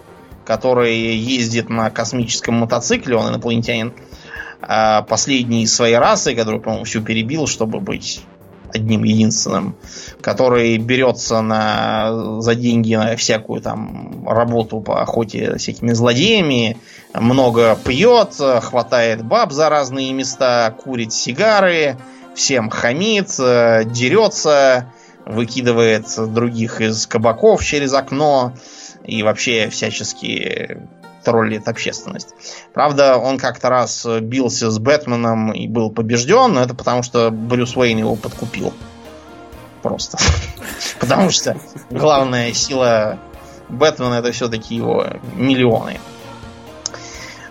[0.46, 3.94] который ездит на космическом мотоцикле, он инопланетянин.
[4.62, 8.22] А последний из своей расы, который, по-моему, всю перебил, чтобы быть
[8.72, 9.76] одним единственным,
[10.22, 16.78] который берется на, за деньги на всякую там работу по охоте всякими злодеями,
[17.20, 21.98] много пьет, хватает баб за разные места, курит сигары,
[22.36, 24.92] всем хамит, дерется,
[25.26, 28.54] выкидывает других из кабаков через окно
[29.04, 30.82] и вообще всячески
[31.24, 32.36] троллит общественность.
[32.74, 37.76] Правда, он как-то раз бился с Бэтменом и был побежден, но это потому, что Брюс
[37.76, 38.74] Уэйн его подкупил.
[39.82, 40.18] Просто.
[41.00, 41.58] Потому что
[41.92, 43.20] главная сила
[43.70, 45.06] Бэтмена это все-таки его
[45.36, 46.00] миллионы.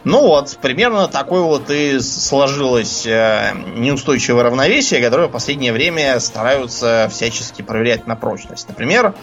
[0.05, 7.09] Ну вот, примерно такое вот и сложилось э, неустойчивое равновесие, которое в последнее время стараются
[7.11, 8.69] всячески проверять на прочность.
[8.69, 9.15] Например,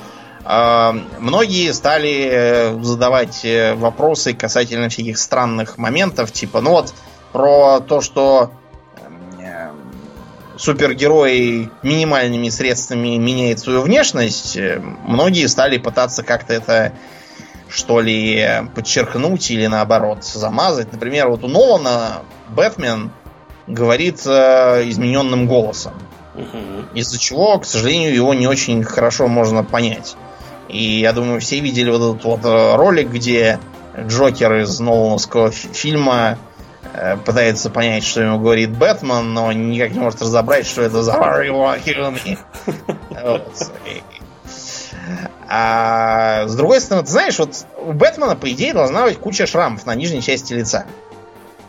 [0.43, 6.95] э, многие стали э, задавать вопросы касательно всяких странных моментов, типа, ну вот,
[7.31, 8.51] про то, что
[10.57, 14.57] супергерой минимальными средствами меняет свою внешность,
[15.07, 16.93] многие стали пытаться как-то это
[17.71, 18.45] что ли,
[18.75, 20.91] подчеркнуть или наоборот замазать.
[20.91, 23.11] Например, вот у Нолана Бэтмен
[23.65, 25.93] говорит э, измененным голосом.
[26.35, 26.95] Угу.
[26.95, 30.15] Из-за чего, к сожалению, его не очень хорошо можно понять.
[30.67, 33.59] И я думаю, все видели вот этот вот э, ролик, где
[33.97, 36.37] Джокер из Нолановского фильма
[36.93, 41.13] э, пытается понять, что ему говорит Бэтмен, но никак не может разобрать, что это за
[45.47, 49.85] А с другой стороны, ты знаешь, вот у Бэтмена, по идее, должна быть куча шрамов
[49.85, 50.85] на нижней части лица.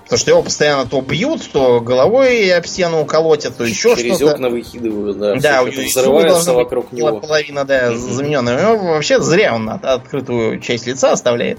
[0.04, 4.02] Потому что его постоянно то бьют, то головой об стену колотят, то еще что-то.
[4.02, 5.36] Через окна выкидывают, да.
[5.36, 7.20] Да, у него взрывается вокруг него.
[7.20, 7.96] Половина, да, mm-hmm.
[7.96, 8.56] замененная.
[8.56, 11.58] У него вообще зря он открытую часть лица оставляет.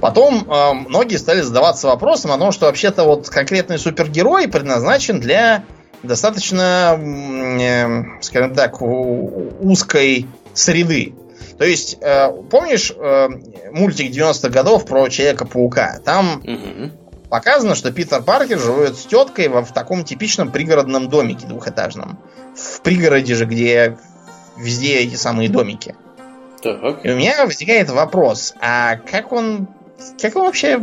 [0.00, 5.64] Потом э, многие стали задаваться вопросом о том, что вообще-то вот конкретный супергерой предназначен для
[6.04, 11.14] достаточно, э, скажем так, узкой среды.
[11.58, 13.28] То есть, э, помнишь э,
[13.72, 16.00] мультик 90-х годов про Человека-паука?
[16.04, 16.90] Там угу.
[17.28, 22.18] показано, что Питер Паркер живет с теткой в, в таком типичном пригородном домике двухэтажном.
[22.56, 23.96] В пригороде же, где
[24.56, 25.94] везде эти самые домики.
[26.62, 27.04] Так.
[27.04, 29.68] И у меня возникает вопрос, а как он
[30.20, 30.80] как он вообще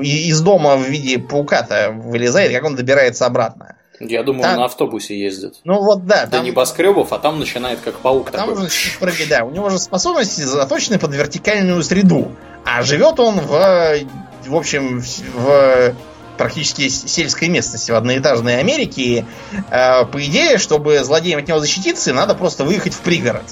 [0.00, 3.76] из дома в виде паука-то вылезает, как он добирается обратно?
[4.00, 4.56] Я думаю, там...
[4.56, 5.56] на автобусе ездит.
[5.64, 6.26] Ну вот да.
[6.26, 6.44] До там...
[6.44, 8.54] небоскребов, а там начинает как паук а такой.
[8.54, 12.32] Там уже, да, у него же способности заточены под вертикальную среду.
[12.64, 13.98] А живет он в,
[14.46, 15.02] в общем,
[15.34, 15.94] в
[16.36, 19.26] практически сельской местности в одноэтажной Америке.
[19.70, 23.44] Э, по идее, чтобы злодеям от него защититься, надо просто выехать в пригород.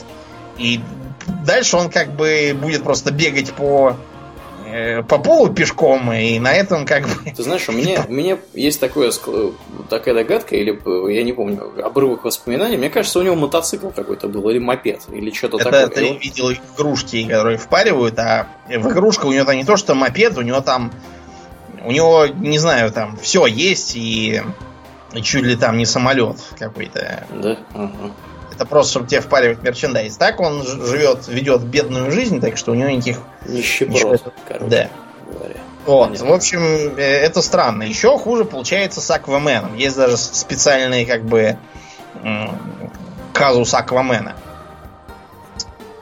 [0.57, 0.80] И
[1.44, 3.97] дальше он как бы будет просто бегать по
[5.08, 7.30] по полу пешком, и на этом как бы...
[7.30, 9.12] Ты знаешь, у меня, у меня есть такое,
[9.88, 10.78] такая догадка, или,
[11.12, 15.30] я не помню, обрывок воспоминаний, мне кажется, у него мотоцикл какой-то был, или мопед, или
[15.30, 15.86] что-то такое.
[15.86, 19.94] Это ты видел игрушки, которые впаривают, а в игрушка у него там не то, что
[19.94, 20.92] мопед, у него там,
[21.84, 24.42] у него, не знаю, там все есть, и
[25.22, 27.24] чуть ли там не самолет какой-то.
[27.32, 27.58] Да?
[27.74, 28.12] Ага.
[28.57, 30.16] Это просто, чтобы тебе впаривать мерчендайз.
[30.16, 33.18] Так он живет, ведет бедную жизнь, так что у него никаких...
[33.46, 34.88] Нищеброд, короче да.
[35.30, 35.61] говоря.
[35.84, 36.26] Вот, Понятно.
[36.26, 36.61] в общем,
[36.96, 37.82] э, это странно.
[37.82, 39.76] Еще хуже получается с Акваменом.
[39.76, 41.59] Есть даже специальный, как бы,
[43.34, 44.36] казус Аквамена.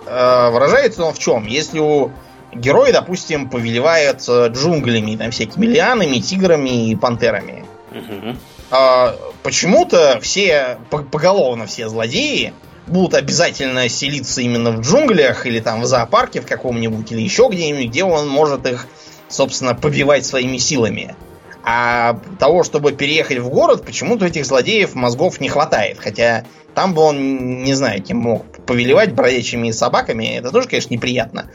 [0.07, 1.47] Э, выражается он в чем?
[1.49, 2.13] Если у
[2.53, 7.65] героя, допустим, повелевает э, джунглями, там всякими лианами, тиграми и пантерами.
[7.91, 8.37] Угу
[8.71, 12.53] а, почему-то все, поголовно все злодеи
[12.87, 17.89] будут обязательно селиться именно в джунглях или там в зоопарке в каком-нибудь или еще где-нибудь,
[17.89, 18.87] где он может их,
[19.29, 21.15] собственно, побивать своими силами.
[21.67, 25.99] А того, чтобы переехать в город, почему-то этих злодеев мозгов не хватает.
[25.99, 26.45] Хотя
[26.75, 30.37] там бы он, не знаю, кем мог повелевать бродячими собаками.
[30.37, 31.51] Это тоже, конечно, неприятно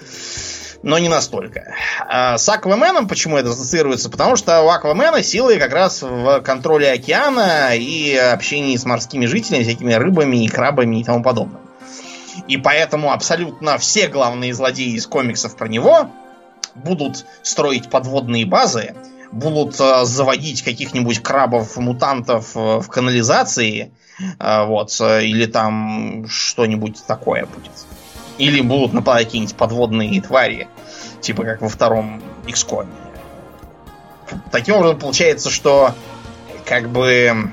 [0.83, 1.75] но не настолько.
[2.07, 4.09] А с Акваменом почему это ассоциируется?
[4.09, 9.63] Потому что у Аквамена силы как раз в контроле океана и общении с морскими жителями,
[9.63, 11.59] всякими рыбами и крабами и тому подобным.
[12.47, 16.09] И поэтому абсолютно все главные злодеи из комиксов про него
[16.75, 18.95] будут строить подводные базы,
[19.31, 23.91] будут э, заводить каких-нибудь крабов-мутантов в канализации,
[24.37, 27.71] вот, или там что-нибудь такое будет.
[28.39, 30.67] Или будут нападать какие-нибудь подводные твари,
[31.21, 32.87] типа как во втором XCOM.
[34.51, 35.93] Таким образом, получается, что
[36.65, 37.51] как бы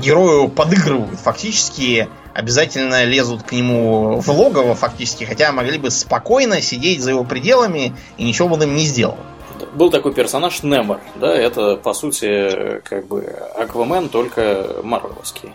[0.00, 7.00] герою подыгрывают фактически обязательно лезут к нему в логово фактически, хотя могли бы спокойно сидеть
[7.00, 9.18] за его пределами и ничего бы им не сделал.
[9.74, 13.22] Был такой персонаж Немор, да, это по сути как бы
[13.56, 15.50] Аквамен, только марвеловский.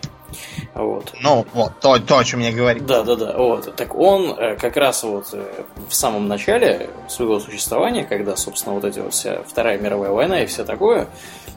[0.76, 1.14] Вот.
[1.22, 2.84] Ну, вот, то, то, о чем я говорил.
[2.84, 3.32] Да, да, да.
[3.38, 3.74] Вот.
[3.76, 5.42] Так он э, как раз вот э,
[5.88, 10.46] в самом начале своего существования, когда, собственно, вот эти вот вся Вторая мировая война и
[10.46, 11.08] все такое,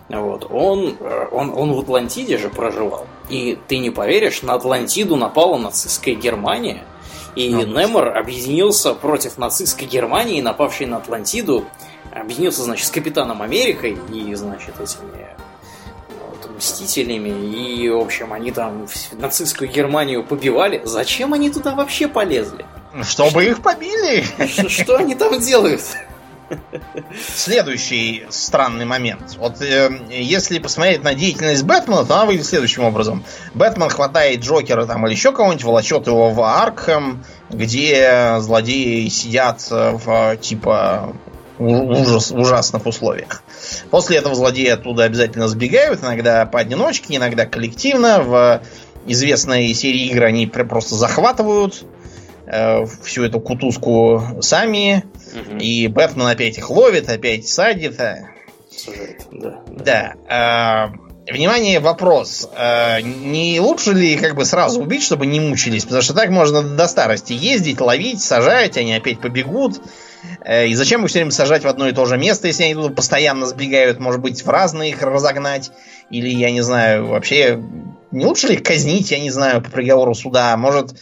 [0.07, 3.07] вот, он, э, он, он в Атлантиде же проживал.
[3.29, 6.85] И ты не поверишь, на Атлантиду напала нацистская Германия,
[7.35, 11.65] и ну, Немор объединился против нацистской Германии, напавшей на Атлантиду,
[12.13, 15.38] объединился, значит, с Капитаном Америкой и, значит, этими
[16.59, 20.81] Мстителями, и, в общем, они там нацистскую Германию побивали.
[20.83, 22.65] Зачем они туда вообще полезли?
[23.03, 24.25] Чтобы что, их побили.
[24.45, 25.81] Что, что они там делают?
[27.35, 29.37] Следующий странный момент.
[29.37, 33.23] Вот э, если посмотреть на деятельность Бэтмена, то она выглядит следующим образом.
[33.53, 40.37] Бэтмен хватает Джокера там или еще кого-нибудь, волочет его в Аркхэм, где злодеи сидят в
[40.37, 41.13] типа
[41.59, 43.43] ужас, ужасных условиях.
[43.91, 48.21] После этого злодеи оттуда обязательно сбегают, иногда поодиночке, иногда коллективно.
[48.21, 48.61] В
[49.05, 51.83] известной серии игр они просто захватывают
[52.47, 55.03] э, всю эту кутузку сами
[55.33, 55.57] Угу.
[55.59, 57.99] И Бэтмен опять их ловит, опять садит.
[57.99, 58.29] А.
[58.75, 59.61] Сажает, да.
[59.67, 60.13] Да.
[60.27, 60.91] А,
[61.31, 62.49] внимание, вопрос.
[62.55, 65.83] А, не лучше ли как бы сразу убить, чтобы не мучились?
[65.83, 69.81] Потому что так можно до старости ездить, ловить, сажать, они опять побегут.
[70.43, 72.75] Э, и зачем их все время сажать в одно и то же место, если они
[72.75, 73.99] тут постоянно сбегают?
[73.99, 75.71] Может быть, в разные их разогнать?
[76.09, 77.61] Или, я не знаю, вообще...
[78.11, 80.57] Не лучше ли их казнить, я не знаю, по приговору суда?
[80.57, 80.95] Может,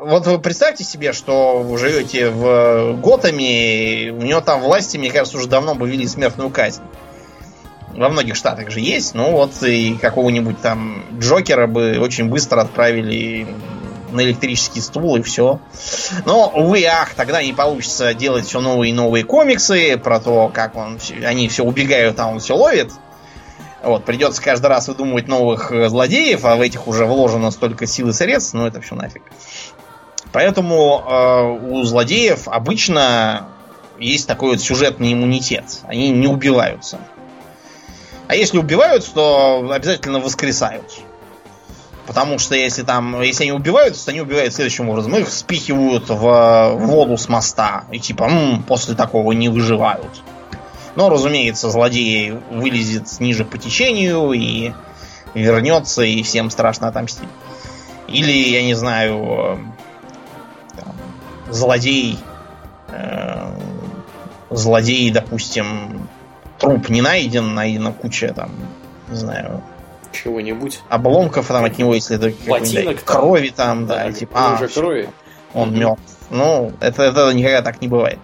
[0.00, 5.36] вот вы представьте себе, что вы живете в Готэме, у него там власти, мне кажется,
[5.36, 6.82] уже давно бы ввели смертную казнь.
[7.96, 13.48] Во многих штатах же есть, ну вот и какого-нибудь там Джокера бы очень быстро отправили
[14.12, 15.60] на электрический стул и все.
[16.24, 20.76] Но, увы, ах, тогда не получится делать все новые и новые комиксы про то, как
[20.76, 22.92] он, они все убегают, а он все ловит.
[23.82, 28.08] Вот, придется каждый раз выдумывать новых э, злодеев, а в этих уже вложено столько сил
[28.08, 29.22] и средств, ну это все нафиг.
[30.32, 33.48] Поэтому э, у злодеев обычно
[33.98, 35.64] есть такой вот сюжетный иммунитет.
[35.84, 36.98] Они не убиваются.
[38.26, 41.00] А если убиваются, то обязательно воскресают.
[42.08, 45.14] Потому что если там, если они убиваются, то они убивают следующим образом.
[45.14, 47.84] Их спихивают в воду с моста.
[47.92, 50.22] И типа, м-м, после такого не выживают.
[50.96, 54.72] Но, разумеется, злодей вылезет ниже по течению и
[55.34, 57.28] вернется, и всем страшно отомстить.
[58.06, 59.74] Или, я не знаю,
[61.50, 62.18] злодей,
[62.88, 63.52] э,
[64.48, 66.08] злодей, допустим,
[66.58, 68.50] труп не найден, найдена куча там,
[69.08, 69.62] не знаю,
[70.12, 70.80] чего-нибудь.
[70.88, 75.08] Обломков там от него, если это Ботинок, крови там, да, да типа, а, уже крови.
[75.54, 76.02] Он мертв.
[76.30, 78.18] Ну, это, это никогда так не бывает.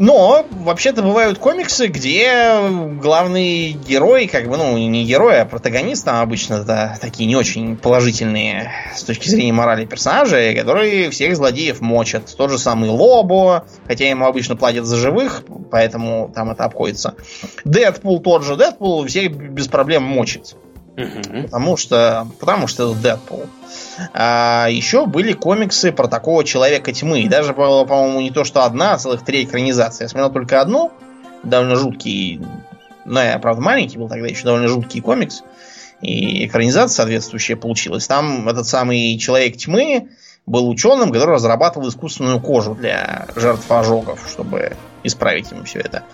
[0.00, 2.58] Но, вообще-то, бывают комиксы, где
[3.02, 7.76] главный герой, как бы, ну, не герой, а протагонист, там обычно да, такие не очень
[7.76, 12.34] положительные с точки зрения морали персонажи, которые всех злодеев мочат.
[12.34, 17.14] Тот же самый Лобо, хотя ему обычно платят за живых, поэтому там это обходится.
[17.66, 20.56] Дэдпул тот же, Дэдпул всех без проблем мочит.
[21.04, 21.42] Угу.
[21.44, 23.46] Потому что, потому что это Дэдпул.
[24.12, 27.20] А еще были комиксы про такого человека тьмы.
[27.20, 30.04] И даже, по-моему, не то, что одна, а целых три экранизации.
[30.04, 30.92] Я смотрел только одну,
[31.42, 32.40] довольно жуткий.
[33.04, 35.42] Ну, я, правда, маленький был тогда, еще довольно жуткий комикс.
[36.00, 38.06] И экранизация соответствующая получилась.
[38.06, 40.08] Там этот самый человек тьмы
[40.46, 44.72] был ученым, который разрабатывал искусственную кожу для жертв ожогов, чтобы
[45.02, 46.04] исправить ему все это.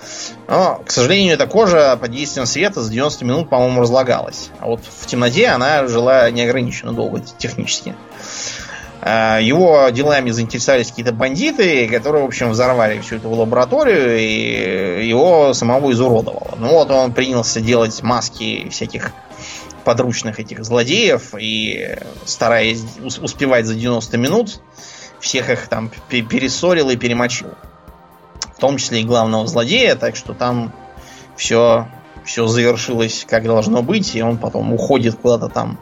[0.49, 4.51] Но, к сожалению, эта кожа под действием света за 90 минут, по-моему, разлагалась.
[4.61, 7.95] А вот в темноте она жила неограниченно долго технически.
[9.09, 15.53] А, его делами заинтересовались какие-то бандиты, которые, в общем, взорвали всю эту лабораторию и его
[15.55, 16.57] самого изуродовало.
[16.59, 19.13] Ну вот он принялся делать маски всяких
[19.85, 24.61] подручных этих злодеев и стараясь успевать за 90 минут,
[25.21, 27.51] всех их там пересорил и перемочил
[28.57, 30.73] в том числе и главного злодея, так что там
[31.37, 31.89] все,
[32.25, 35.79] все завершилось как должно быть, и он потом уходит куда-то там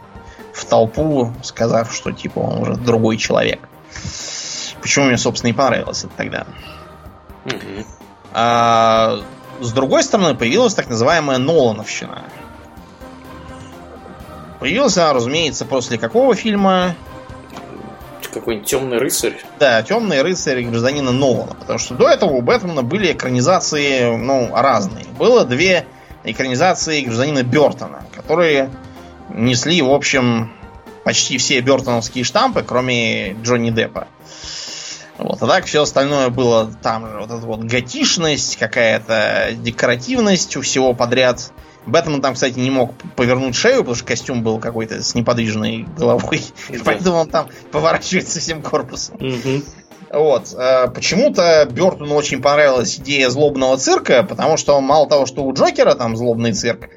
[0.53, 3.69] в толпу, сказав, что типа он уже другой человек.
[4.81, 6.47] Почему мне, собственно, и понравилось это тогда.
[8.33, 9.21] А,
[9.61, 12.25] с другой стороны, появилась так называемая Нолановщина.
[14.59, 16.97] Появилась она, разумеется, после какого фильма?
[18.33, 19.35] Какой-нибудь темный рыцарь.
[19.59, 21.55] Да, темный рыцарь гражданина Нолана.
[21.55, 25.05] Потому что до этого у Бэтмена были экранизации, ну, разные.
[25.19, 25.87] Было две
[26.25, 28.71] экранизации гражданина Бертона, которые
[29.29, 30.53] несли, в общем,
[31.05, 34.09] почти все бертоновские штампы, кроме Джонни Деппа.
[35.19, 37.19] Вот, а так все остальное было там же.
[37.19, 41.53] Вот эта вот готишность, какая-то декоративность у всего подряд.
[41.87, 46.43] Бэтмен там, кстати, не мог повернуть шею, потому что костюм был какой-то с неподвижной головой.
[46.71, 46.79] Да.
[46.85, 49.17] Поэтому он там поворачивается всем корпусом.
[49.17, 49.63] Угу.
[50.13, 50.55] Вот.
[50.57, 55.95] Э, почему-то Бертону очень понравилась идея злобного цирка, потому что мало того, что у Джокера
[55.95, 56.89] там злобный цирк,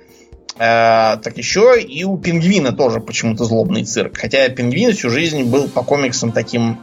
[0.58, 4.18] э, так еще и у Пингвина тоже почему-то злобный цирк.
[4.18, 6.80] Хотя Пингвин всю жизнь был по комиксам таким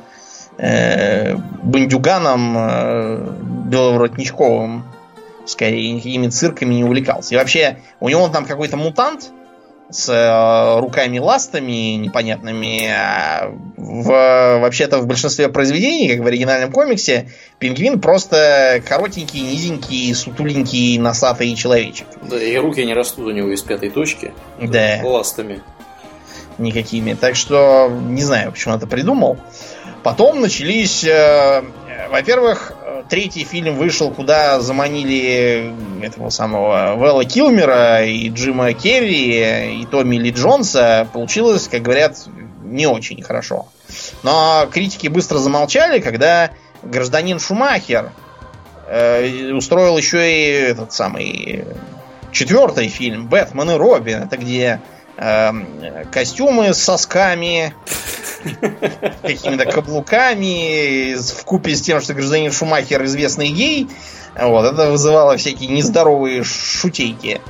[0.58, 3.32] э, бандюганом э,
[3.70, 4.84] беловоротничковым
[5.46, 7.34] скорее никакими цирками не увлекался.
[7.34, 9.32] И вообще, у него там какой-то мутант
[9.90, 12.88] с э, руками-ластами непонятными.
[12.88, 20.98] А в, вообще-то в большинстве произведений, как в оригинальном комиксе, пингвин просто коротенький, низенький, сутуленький,
[20.98, 22.06] носатый человечек.
[22.22, 24.32] Да, и руки не растут у него из пятой точки.
[24.60, 25.00] Да.
[25.02, 25.60] Ластами.
[26.58, 27.14] Никакими.
[27.14, 29.38] Так что не знаю, почему он это придумал.
[30.02, 31.62] Потом начались, э,
[32.10, 32.72] во-первых,
[33.08, 40.30] третий фильм вышел, куда заманили этого самого Вэлла Килмера и Джима Керри и Томми Ли
[40.30, 42.16] Джонса, получилось, как говорят,
[42.62, 43.66] не очень хорошо.
[44.22, 46.50] Но критики быстро замолчали, когда
[46.82, 48.12] гражданин Шумахер
[48.88, 51.64] э, устроил еще и этот самый
[52.32, 54.22] четвертый фильм Бэтмен и Робин.
[54.22, 54.80] Это где
[55.16, 57.74] костюмы с сосками,
[59.22, 63.88] какими-то каблуками, в купе с тем, что гражданин Шумахер известный гей.
[64.40, 67.40] Вот, это вызывало всякие нездоровые шутейки.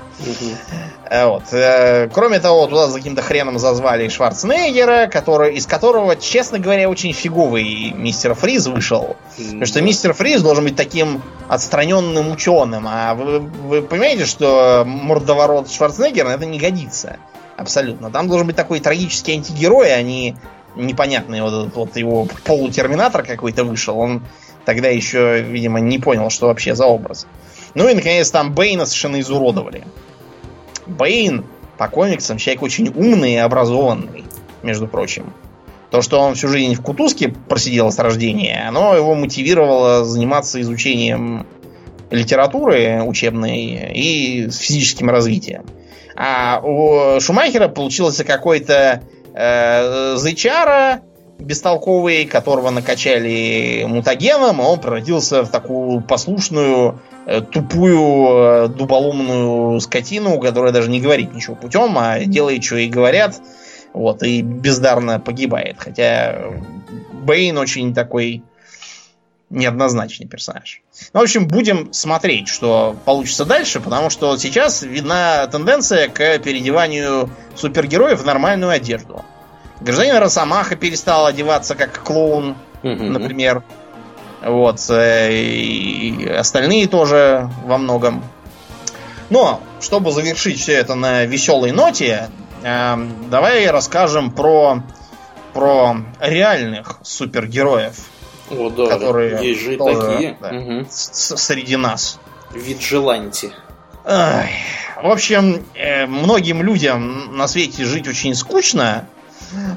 [1.10, 1.44] Вот.
[1.52, 7.12] Э, кроме того, туда за каким-то хреном зазвали Шварценеггера, который, из которого, честно говоря, очень
[7.12, 9.16] фиговый мистер Фриз вышел.
[9.36, 12.86] Потому что мистер Фриз должен быть таким отстраненным ученым.
[12.88, 17.18] А вы, вы понимаете, что мордоворот Шварценеггера это не годится.
[17.56, 18.10] Абсолютно.
[18.10, 20.36] Там должен быть такой трагический антигерой, а не
[20.76, 23.98] непонятный вот, вот его полутерминатор какой-то вышел.
[23.98, 24.22] Он
[24.64, 27.26] тогда еще, видимо, не понял, что вообще за образ.
[27.74, 29.86] Ну и, наконец, там Бейна совершенно изуродовали.
[30.86, 31.44] Бейн
[31.78, 34.24] по комиксам человек очень умный и образованный,
[34.62, 35.32] между прочим.
[35.90, 41.46] То, что он всю жизнь в кутузке просидел с рождения, оно его мотивировало заниматься изучением
[42.10, 45.64] литературы учебной и физическим развитием.
[46.16, 49.02] А у Шумахера получился какой-то
[49.34, 51.02] э, Зычара
[51.38, 60.72] бестолковый, которого накачали мутагеном, он превратился в такую послушную, э, тупую, э, дуболомную скотину, которая
[60.72, 63.40] даже не говорит ничего путем, а делает, что и говорят,
[63.92, 65.76] вот, и бездарно погибает.
[65.78, 66.52] Хотя
[67.12, 68.42] Бейн очень такой
[69.54, 70.82] неоднозначный персонаж.
[71.12, 77.30] Ну, в общем, будем смотреть, что получится дальше, потому что сейчас видна тенденция к переодеванию
[77.56, 79.24] супергероев в нормальную одежду.
[79.80, 83.08] Гражданин Росомаха перестал одеваться как клоун, mm-hmm.
[83.10, 83.62] например.
[84.42, 84.80] Вот.
[84.90, 88.24] Э, и остальные тоже во многом.
[89.30, 92.28] Но, чтобы завершить все это на веселой ноте,
[92.62, 94.82] э, давай расскажем про,
[95.52, 97.94] про реальных супергероев
[98.50, 100.36] о, да, которые есть же тоже, такие.
[100.40, 100.86] Да, угу.
[100.90, 102.18] среди нас.
[102.52, 103.52] Виджеланти.
[104.04, 109.06] В общем, э, многим людям на свете жить очень скучно,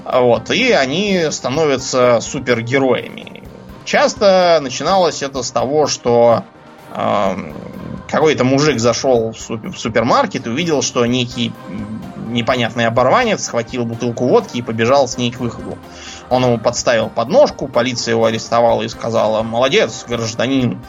[0.06, 3.44] вот, и они становятся супергероями.
[3.86, 6.44] Часто начиналось это с того, что
[6.94, 7.36] э,
[8.10, 11.54] какой-то мужик зашел в супермаркет и увидел, что некий
[12.28, 15.78] непонятный оборванец схватил бутылку водки и побежал с ней к выходу.
[16.30, 20.84] Он ему подставил подножку, полиция его арестовала и сказала, молодец, гражданин.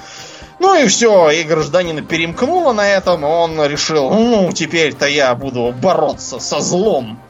[0.58, 6.40] Ну и все, и гражданина перемкнуло на этом, он решил, ну, теперь-то я буду бороться
[6.40, 7.20] со злом.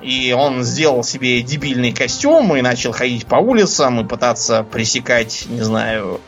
[0.00, 5.60] И он сделал себе дебильный костюм и начал ходить по улицам и пытаться пресекать, не
[5.60, 6.20] знаю,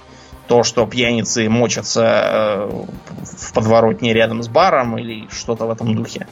[0.46, 2.84] то, что пьяницы мочатся э,
[3.22, 6.26] в подворотне рядом с баром или что-то в этом духе.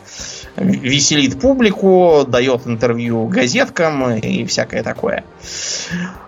[0.56, 5.24] Веселит публику, дает интервью газеткам и всякое такое.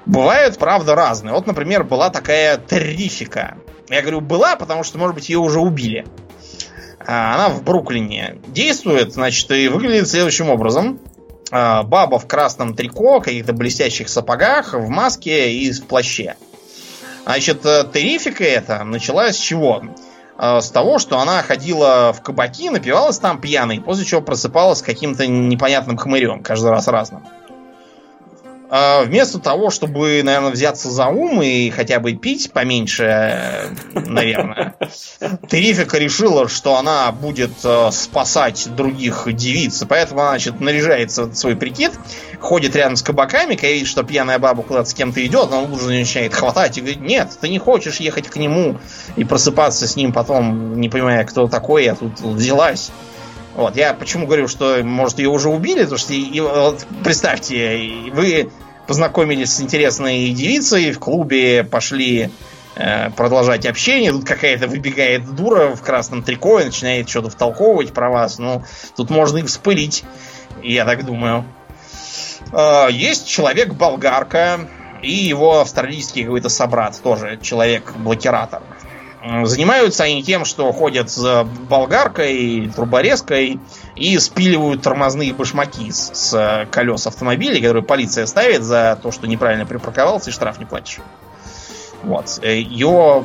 [0.07, 1.35] Бывают, правда, разные.
[1.35, 3.57] Вот, например, была такая террифика.
[3.91, 6.07] Я говорю, была, потому что, может быть, ее уже убили.
[7.07, 11.01] А, она в Бруклине действует, значит, и выглядит следующим образом.
[11.51, 16.37] А, баба в красном трико, каких-то блестящих сапогах, в маске и в плаще.
[17.25, 19.83] Значит, терифика эта началась с чего?
[20.39, 25.27] э, с того, что она ходила в кабаки, напивалась там пьяной, после чего просыпалась каким-то
[25.27, 27.27] непонятным хмырем, каждый раз разным.
[28.77, 34.75] А вместо того, чтобы, наверное, взяться за ум и хотя бы пить поменьше, наверное,
[35.49, 41.55] Терифика решила, что она будет э, спасать других девиц, поэтому она, значит, наряжается в свой
[41.55, 41.93] прикид,
[42.41, 45.91] ходит рядом с кабаками, когда видит, что пьяная баба куда-то с кем-то идет, она уже
[45.91, 48.81] начинает хватать и говорит, нет, ты не хочешь ехать к нему
[49.15, 52.91] и просыпаться с ним потом, не понимая, кто такой, я тут взялась.
[53.55, 58.51] Вот, я почему говорю, что, может, ее уже убили, потому что, и, вот, представьте, вы
[58.87, 62.31] познакомились с интересной девицей, в клубе пошли
[62.77, 68.11] э, продолжать общение, тут какая-то выбегает дура в красном трико и начинает что-то втолковывать про
[68.11, 68.63] вас, ну,
[68.97, 70.05] тут можно и вспылить,
[70.63, 71.45] я так думаю.
[72.53, 74.69] Э, есть человек-болгарка
[75.03, 78.63] и его австралийский какой-то собрат, тоже человек-блокиратор.
[79.45, 83.59] Занимаются они тем, что ходят с болгаркой, труборезкой
[83.97, 89.65] и спиливают тормозные башмаки с, с колес автомобилей, которые полиция ставит за то, что неправильно
[89.65, 90.99] припарковался и штраф не платишь.
[92.03, 92.39] Вот.
[92.45, 93.25] Ее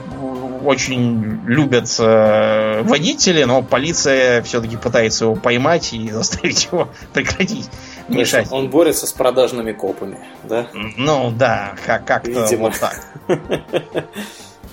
[0.64, 7.70] очень любят э, водители, но полиция все-таки пытается его поймать и заставить его прекратить
[8.08, 8.48] мешать.
[8.52, 10.68] Он борется с продажными копами, да?
[10.74, 13.06] Ну да, как- как-то вот так.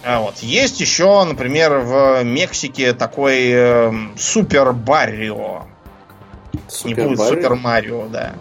[0.09, 0.39] А вот.
[0.39, 5.65] Есть еще, например, в Мексике такой э, Супер Баррио.
[6.85, 7.19] Не будет?
[7.19, 8.35] Супер Марио, да.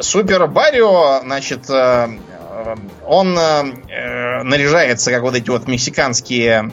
[0.00, 2.08] Супер Баррио, значит, э,
[2.50, 2.74] э,
[3.06, 6.72] он э, наряжается, как вот эти вот мексиканские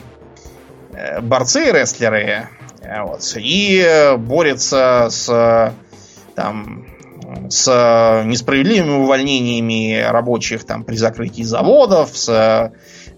[0.92, 2.48] э, борцы, рестлеры,
[2.80, 5.70] э, вот, и э, борется с э,
[6.34, 6.88] там
[7.48, 12.72] с несправедливыми увольнениями рабочих там при закрытии заводов, с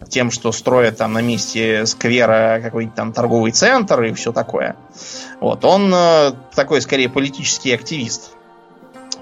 [0.09, 4.77] тем, что строят там на месте сквера какой-то там торговый центр и все такое.
[5.41, 5.65] Вот.
[5.65, 8.33] Он э, такой, скорее, политический активист.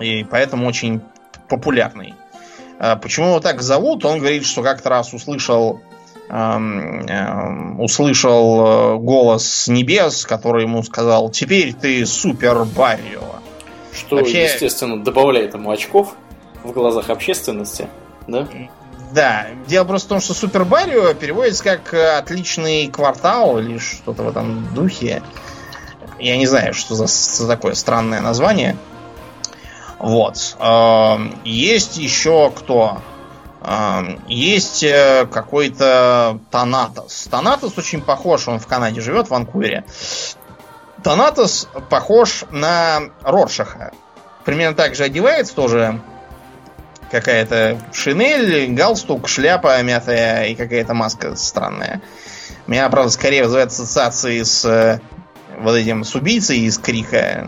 [0.01, 1.01] И поэтому очень
[1.48, 2.14] популярный.
[2.78, 4.05] А Почему его так зовут?
[4.05, 5.80] Он говорит, что как-то раз услышал
[6.28, 13.22] эм, эм, услышал э, голос с небес, который ему сказал, теперь ты супер Баррио.
[13.92, 16.16] Что, Вообще- естественно, добавляет ему очков
[16.64, 17.88] в глазах общественности,
[18.26, 18.48] да?
[19.15, 24.24] Да, дело просто в том, что Супер Баррио переводится как э, отличный квартал или что-то
[24.24, 25.23] в этом духе.
[26.19, 28.77] Я не знаю, что за, за такое странное название.
[30.01, 30.57] Вот.
[30.59, 33.03] Эм, Есть еще кто?
[33.62, 37.28] Эм, Есть э, какой-то Танатос.
[37.31, 39.85] Танатос очень похож, он в Канаде живет, в Ванкувере.
[41.05, 43.93] Танатос похож на Роршаха.
[44.45, 46.01] Примерно так же одевается тоже
[47.15, 52.03] какая-то шинель, галстук, шляпа мятая и какая-то маска странная.
[52.66, 54.99] Меня, правда, скорее вызывает ассоциации с э,
[55.61, 57.47] вот этим, с убийцей из Крика.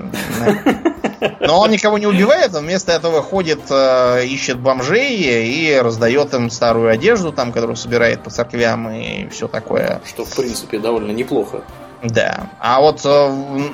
[1.40, 6.48] Но он никого не убивает, он вместо этого ходит, э, ищет бомжей и раздает им
[6.50, 10.00] старую одежду, там, которую собирает по церквям и все такое.
[10.04, 11.64] Что, в принципе, довольно неплохо.
[12.08, 12.50] Да.
[12.60, 13.28] А вот э,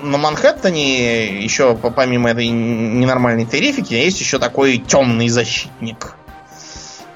[0.05, 6.15] на Манхэттене еще по- помимо этой ненормальной террифики есть еще такой темный защитник.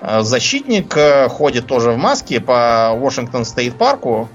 [0.01, 4.28] Э, Защитник э, ходит тоже в маске по Вашингтон Стейт парку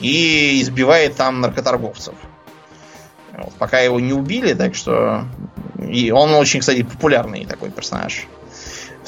[0.00, 2.14] и избивает там наркоторговцев.
[3.36, 5.24] Вот, пока его не убили, так что...
[5.88, 8.26] И он очень, кстати, популярный такой персонаж.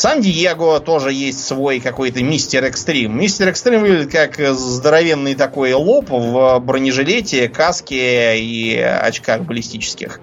[0.01, 3.19] В Сан-Диего тоже есть свой какой-то мистер экстрим.
[3.19, 10.23] Мистер экстрим выглядит как здоровенный такой лоб в бронежилете, каске и очках баллистических.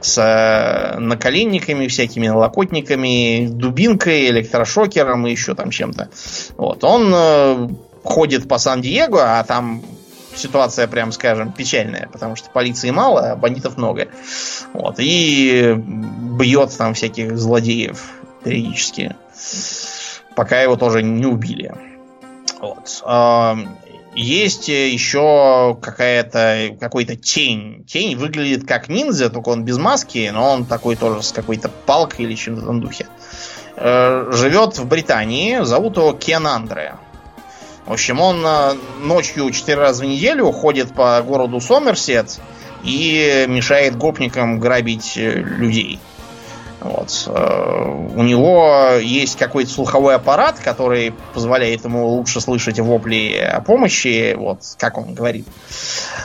[0.00, 6.10] С э, наколенниками, всякими налокотниками, дубинкой, электрошокером и еще там чем-то.
[6.56, 6.82] Вот.
[6.82, 7.68] Он э,
[8.02, 9.84] ходит по Сан-Диего, а там
[10.34, 14.08] ситуация, прям скажем, печальная, потому что полиции мало, а бандитов много.
[14.72, 14.96] Вот.
[14.98, 18.02] И бьет там всяких злодеев
[18.46, 19.14] периодически.
[20.36, 21.74] Пока его тоже не убили.
[22.60, 23.02] Вот.
[24.14, 27.84] Есть еще какая-то какой-то тень.
[27.86, 32.24] Тень выглядит как ниндзя, только он без маски, но он такой тоже с какой-то палкой
[32.24, 33.06] или чем-то в духе.
[33.76, 36.94] Э, Живет в Британии, зовут его Кен Андре.
[37.84, 42.40] В общем, он э, ночью четыре раза в неделю ходит по городу Сомерсет
[42.84, 46.00] и мешает гопникам грабить э, людей.
[46.86, 47.24] Вот.
[47.26, 54.34] Э, У него есть какой-то слуховой аппарат, который позволяет ему лучше слышать вопли о помощи,
[54.36, 55.46] вот как он говорит.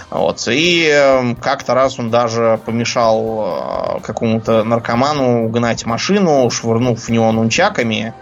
[0.09, 0.47] Вот.
[0.47, 7.31] И э, как-то раз он даже помешал э, какому-то наркоману угнать машину, швырнув в него
[7.31, 8.13] нунчаками.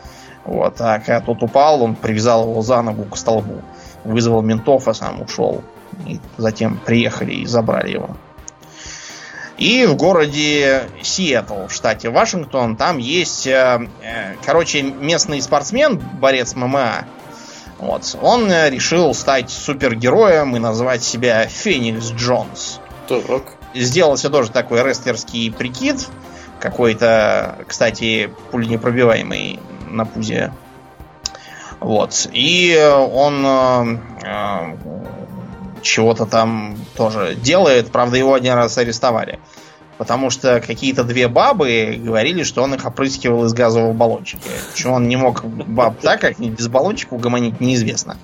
[0.45, 0.79] Вот.
[0.79, 3.61] А когда тот упал, он привязал его за ногу к столбу.
[4.05, 5.61] Вызвал ментов, а сам ушел
[6.07, 8.15] И затем приехали и забрали его.
[9.59, 16.55] И в городе Сиэтл, в штате Вашингтон, там есть, э, э, короче, местный спортсмен, борец
[16.55, 17.03] ММА.
[17.77, 18.17] Вот.
[18.21, 22.79] Он э, решил стать супергероем и назвать себя Феникс Джонс.
[23.09, 23.57] Так.
[23.75, 26.07] Сделал себе тоже такой рестлерский прикид.
[26.61, 29.59] Какой-то, кстати, пуленепробиваемый
[29.89, 30.53] на пузе.
[31.81, 32.29] Вот.
[32.31, 32.77] И
[33.11, 34.77] он э,
[35.81, 37.91] чего-то там тоже делает.
[37.91, 39.39] Правда, его один раз арестовали.
[39.99, 44.43] Потому что какие-то две бабы говорили, что он их опрыскивал из газового баллончика.
[44.71, 48.15] Почему он не мог баб так, как без баллончика угомонить, неизвестно.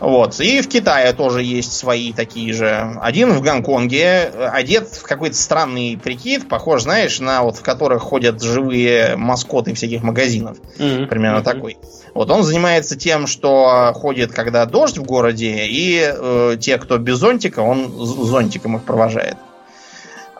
[0.00, 0.40] Вот.
[0.40, 2.98] И в Китае тоже есть свои такие же.
[3.00, 8.42] Один в Гонконге одет в какой-то странный прикид, похож, знаешь, на вот в которых ходят
[8.42, 10.56] живые маскоты всяких магазинов.
[10.78, 11.06] Mm-hmm.
[11.06, 11.44] Примерно mm-hmm.
[11.44, 11.78] такой.
[12.14, 17.16] Вот он занимается тем, что ходит, когда дождь в городе, и э, те, кто без
[17.16, 19.36] зонтика, он зонтиком их провожает.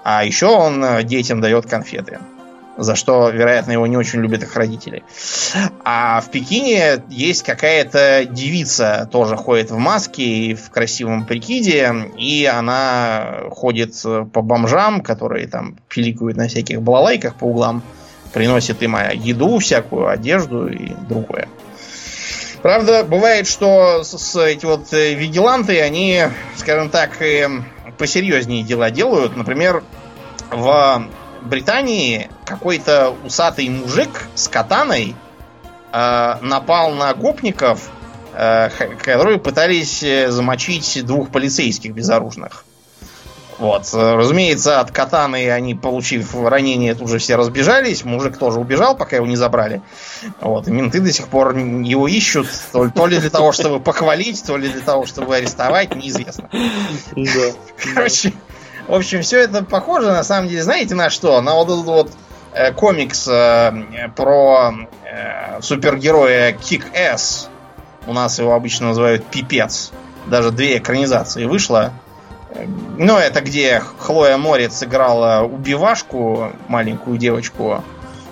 [0.05, 2.19] А еще он э, детям дает конфеты.
[2.77, 5.03] За что, вероятно, его не очень любят их родители.
[5.85, 12.47] А в Пекине есть какая-то девица, тоже ходит в маске и в красивом прикиде, и
[12.47, 17.83] она ходит э, по бомжам, которые там пиликают на всяких балалайках по углам,
[18.35, 21.49] приносит им еду всякую, одежду и другое.
[22.63, 26.23] Правда, бывает, что с, с эти вот э, вигиланты, они,
[26.57, 27.49] скажем так, э,
[27.99, 29.37] посерьезнее дела делают.
[29.37, 29.83] Например,
[30.51, 31.05] в
[31.43, 35.17] Британии какой-то усатый мужик с катаной
[35.93, 37.91] э, напал на гопников,
[38.33, 38.71] э,
[39.03, 42.65] которые пытались э, замочить двух полицейских безоружных.
[43.59, 43.89] Вот.
[43.93, 48.05] Разумеется, от катаны они, получив ранение, тут же все разбежались.
[48.05, 49.83] Мужик тоже убежал, пока его не забрали.
[50.41, 50.69] Вот.
[50.69, 52.49] И менты до сих пор его ищут.
[52.73, 56.49] То, то ли для того, чтобы похвалить, то ли для того, чтобы арестовать, неизвестно.
[57.95, 58.33] Короче,
[58.89, 61.41] в общем, все это похоже, на самом деле, знаете на что?
[61.41, 62.11] На вот этот вот
[62.53, 64.73] э, комикс э, про
[65.05, 67.49] э, супергероя Kick-Ass.
[68.07, 69.93] У нас его обычно называют Пипец.
[70.27, 71.93] Даже две экранизации вышло.
[72.99, 77.83] Ну, это где Хлоя Морец играла убивашку, маленькую девочку,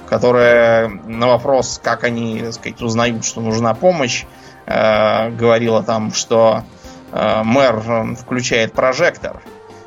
[0.08, 4.24] которая на вопрос, как они, так сказать, узнают, что нужна помощь,
[4.66, 6.64] э, говорила там, что
[7.12, 9.42] э, мэр включает прожектор,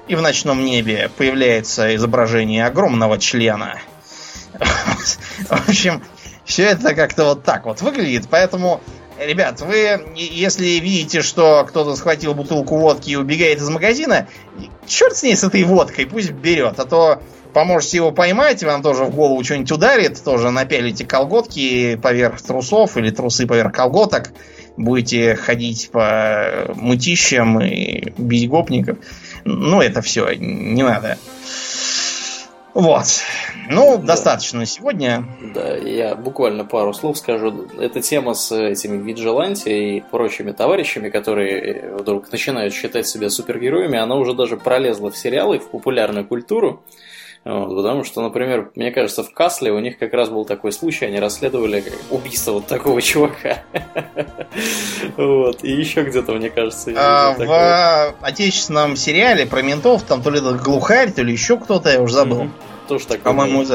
[0.08, 3.80] и в ночном небе появляется изображение огромного члена.
[4.54, 6.02] В общем,
[6.46, 8.82] все это как-то вот так вот выглядит, поэтому
[9.20, 14.28] Ребят, вы, если видите, что кто-то схватил бутылку водки и убегает из магазина,
[14.88, 17.22] черт с ней с этой водкой, пусть берет, а то
[17.54, 23.12] поможете его поймать, вам тоже в голову что-нибудь ударит, тоже напялите колготки поверх трусов или
[23.12, 24.32] трусы поверх колготок,
[24.78, 28.98] будете ходить по мытищам и бить гопников.
[29.46, 31.18] Ну, это все, не надо.
[32.74, 33.06] Вот.
[33.70, 34.04] Ну, да.
[34.04, 35.26] достаточно на сегодня.
[35.54, 37.68] Да, я буквально пару слов скажу.
[37.80, 44.16] Эта тема с этими Виджеланти и прочими товарищами, которые вдруг начинают считать себя супергероями, она
[44.16, 46.84] уже даже пролезла в сериалы, в популярную культуру.
[47.46, 51.06] Вот, потому что, например, мне кажется, в Касле у них как раз был такой случай,
[51.06, 53.64] они расследовали убийство вот такого чувака.
[55.18, 55.64] Вот.
[55.64, 61.12] И еще где-то, мне кажется, а, в отечественном сериале про ментов, там то ли глухарь,
[61.12, 62.50] то ли еще кто-то, я уже забыл.
[62.88, 63.22] Тоже так.
[63.22, 63.66] По-моему,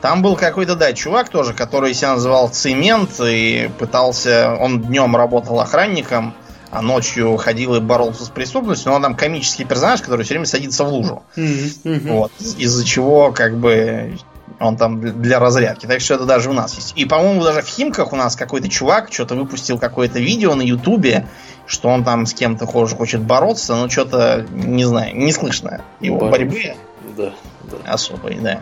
[0.00, 4.56] там был какой-то, да, чувак тоже, который себя называл Цемент и пытался...
[4.58, 6.34] Он днем работал охранником,
[6.72, 10.46] а ночью ходил и боролся с преступностью, но он там комический персонаж, который все время
[10.46, 11.22] садится в лужу.
[11.36, 12.08] Mm-hmm.
[12.08, 12.32] Вот.
[12.40, 14.16] Из-за чего, как бы,
[14.58, 15.84] он там для разрядки.
[15.84, 16.94] Так что это даже у нас есть.
[16.96, 21.28] И, по-моему, даже в Химках у нас какой-то чувак что-то выпустил какое-то видео на Ютубе,
[21.66, 26.18] что он там с кем-то хоже хочет бороться, но что-то, не знаю, не слышно его
[26.18, 26.38] Борьбы.
[26.38, 26.74] борьбы.
[27.18, 27.32] Да,
[27.64, 27.92] да.
[27.92, 28.60] Особой, да.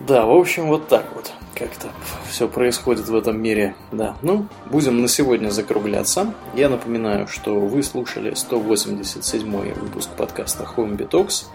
[0.00, 1.88] Да, в общем, вот так вот как-то
[2.30, 3.74] все происходит в этом мире.
[3.90, 6.32] Да, ну, будем на сегодня закругляться.
[6.54, 11.46] Я напоминаю, что вы слушали 187 выпуск подкаста Home Talks,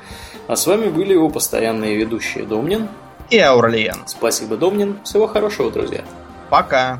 [0.47, 2.89] а с вами были его постоянные ведущие Домнин
[3.29, 4.03] и Аурлиен.
[4.05, 4.99] Спасибо, Домнин.
[5.03, 6.03] Всего хорошего, друзья.
[6.49, 6.99] Пока.